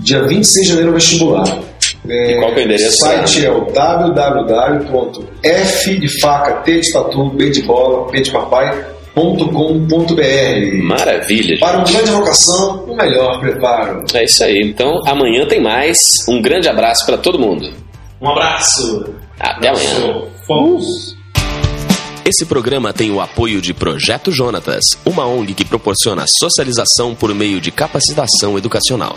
Dia 0.00 0.26
26 0.26 0.62
de 0.62 0.68
janeiro 0.68 0.90
o 0.90 0.94
vestibular. 0.94 1.69
É, 2.08 2.32
E 2.32 2.36
qual 2.38 2.52
que 2.52 2.60
é 2.60 2.62
o 2.62 2.64
endereço? 2.64 2.88
O 2.88 2.92
site 2.92 3.44
é 3.46 3.50
o 3.50 3.66
www.f 4.70 5.98
de 5.98 6.20
faca, 6.20 6.62
T 6.62 6.80
de 6.80 6.92
tatu, 6.92 7.30
B 7.30 7.50
de 7.50 7.62
bola, 7.62 8.06
P 8.10 8.20
de 8.20 8.30
papai, 8.30 8.86
.com.br 9.14 10.82
Maravilha. 10.82 11.58
Para 11.58 11.78
uma 11.78 11.84
grande 11.84 12.10
vocação, 12.10 12.84
o 12.84 12.96
melhor 12.96 13.40
preparo. 13.40 14.04
É 14.14 14.24
isso 14.24 14.42
aí. 14.44 14.60
Então, 14.64 14.92
amanhã 15.06 15.46
tem 15.46 15.60
mais. 15.60 15.98
Um 16.28 16.40
grande 16.40 16.68
abraço 16.68 17.04
para 17.04 17.18
todo 17.18 17.38
mundo. 17.38 17.70
Um 18.20 18.28
abraço. 18.30 19.14
Até 19.38 19.68
amanhã. 19.68 20.22
Fomos. 20.46 21.16
Esse 22.24 22.44
programa 22.46 22.92
tem 22.92 23.10
o 23.10 23.20
apoio 23.20 23.60
de 23.60 23.74
Projeto 23.74 24.30
Jonatas, 24.30 24.84
uma 25.04 25.26
ONG 25.26 25.54
que 25.54 25.64
proporciona 25.64 26.24
socialização 26.28 27.14
por 27.14 27.34
meio 27.34 27.60
de 27.60 27.70
capacitação 27.72 28.56
educacional. 28.56 29.16